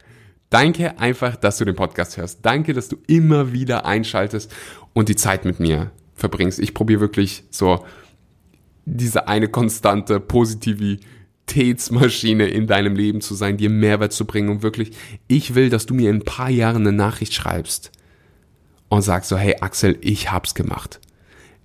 Danke 0.50 1.00
einfach, 1.00 1.36
dass 1.36 1.58
du 1.58 1.66
den 1.66 1.76
Podcast 1.76 2.18
hörst. 2.18 2.46
Danke, 2.46 2.74
dass 2.74 2.88
du 2.88 2.98
immer 3.08 3.52
wieder 3.52 3.86
einschaltest 3.86 4.54
und 4.94 5.10
die 5.10 5.16
Zeit 5.16 5.46
mit 5.46 5.60
mir 5.60 5.92
verbringst. 6.16 6.60
Ich 6.60 6.74
probiere 6.74 7.02
wirklich 7.02 7.44
so 7.50 7.86
diese 8.86 9.28
eine 9.28 9.50
konstante 9.50 10.20
Positivitätsmaschine 11.48 12.48
in 12.48 12.68
deinem 12.68 12.96
Leben 12.96 13.22
zu 13.22 13.34
sein, 13.34 13.58
dir 13.58 13.70
Mehrwert 13.70 14.14
zu 14.14 14.26
bringen 14.26 14.50
und 14.50 14.62
wirklich, 14.62 14.92
ich 15.28 15.56
will, 15.56 15.70
dass 15.70 15.86
du 15.86 15.94
mir 15.94 16.10
in 16.10 16.18
ein 16.18 16.26
paar 16.26 16.50
Jahren 16.50 16.88
eine 16.88 16.96
Nachricht 16.96 17.34
schreibst 17.34 17.92
und 18.90 19.02
sagst 19.02 19.30
so, 19.30 19.38
hey 19.38 19.56
Axel, 19.62 19.98
ich 20.02 20.32
hab's 20.32 20.54
gemacht. 20.54 21.00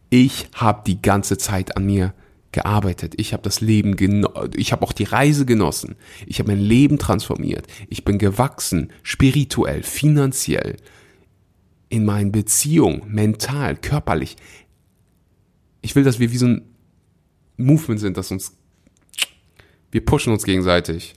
Ich 0.08 0.48
hab 0.54 0.84
die 0.84 1.00
ganze 1.00 1.36
Zeit 1.36 1.76
an 1.76 1.86
mir 1.86 2.14
gearbeitet. 2.52 3.14
Ich 3.16 3.32
habe 3.32 3.42
das 3.42 3.60
Leben 3.60 3.96
genossen. 3.96 4.50
Ich 4.56 4.72
habe 4.72 4.82
auch 4.82 4.92
die 4.92 5.04
Reise 5.04 5.46
genossen. 5.46 5.96
Ich 6.26 6.38
habe 6.38 6.52
mein 6.52 6.60
Leben 6.60 6.98
transformiert. 6.98 7.66
Ich 7.88 8.04
bin 8.04 8.18
gewachsen, 8.18 8.92
spirituell, 9.02 9.82
finanziell, 9.82 10.76
in 11.88 12.04
meinen 12.04 12.32
Beziehungen, 12.32 13.02
mental, 13.08 13.76
körperlich. 13.76 14.36
Ich 15.80 15.94
will, 15.94 16.04
dass 16.04 16.18
wir 16.18 16.30
wie 16.30 16.38
so 16.38 16.46
ein 16.46 16.62
Movement 17.56 18.00
sind, 18.00 18.16
dass 18.16 18.30
uns 18.30 18.56
wir 19.92 20.04
pushen 20.04 20.32
uns 20.32 20.44
gegenseitig. 20.44 21.14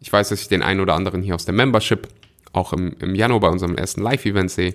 Ich 0.00 0.12
weiß, 0.12 0.30
dass 0.30 0.40
ich 0.40 0.48
den 0.48 0.62
einen 0.62 0.80
oder 0.80 0.94
anderen 0.94 1.22
hier 1.22 1.34
aus 1.34 1.44
der 1.44 1.54
Membership 1.54 2.08
auch 2.52 2.72
im, 2.72 2.96
im 3.00 3.14
Januar 3.14 3.40
bei 3.40 3.48
unserem 3.48 3.76
ersten 3.76 4.00
Live-Event 4.00 4.50
sehe. 4.50 4.74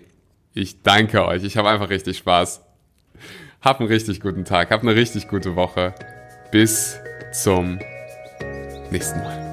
Ich 0.53 0.83
danke 0.83 1.25
euch. 1.25 1.43
Ich 1.43 1.57
habe 1.57 1.69
einfach 1.69 1.89
richtig 1.89 2.17
Spaß. 2.17 2.61
Hab 3.61 3.79
einen 3.79 3.89
richtig 3.89 4.19
guten 4.19 4.45
Tag, 4.45 4.71
hab 4.71 4.81
eine 4.81 4.95
richtig 4.95 5.27
gute 5.27 5.55
Woche. 5.55 5.95
Bis 6.51 6.97
zum 7.31 7.79
nächsten 8.91 9.19
Mal. 9.19 9.50